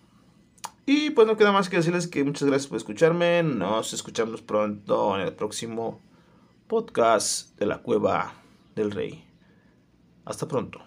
Y 0.86 1.10
pues 1.10 1.28
no 1.28 1.36
queda 1.36 1.52
más 1.52 1.68
que 1.68 1.78
decirles 1.78 2.08
que 2.08 2.24
muchas 2.24 2.48
gracias 2.48 2.68
por 2.68 2.78
escucharme. 2.78 3.44
Nos 3.44 3.92
escuchamos 3.94 4.42
pronto 4.42 5.16
en 5.16 5.26
el 5.26 5.34
próximo 5.34 6.00
podcast 6.68 7.58
de 7.60 7.66
la 7.66 7.80
Cueva 7.80 8.34
del 8.76 8.92
Rey. 8.92 9.26
Hasta 10.26 10.48
pronto. 10.48 10.87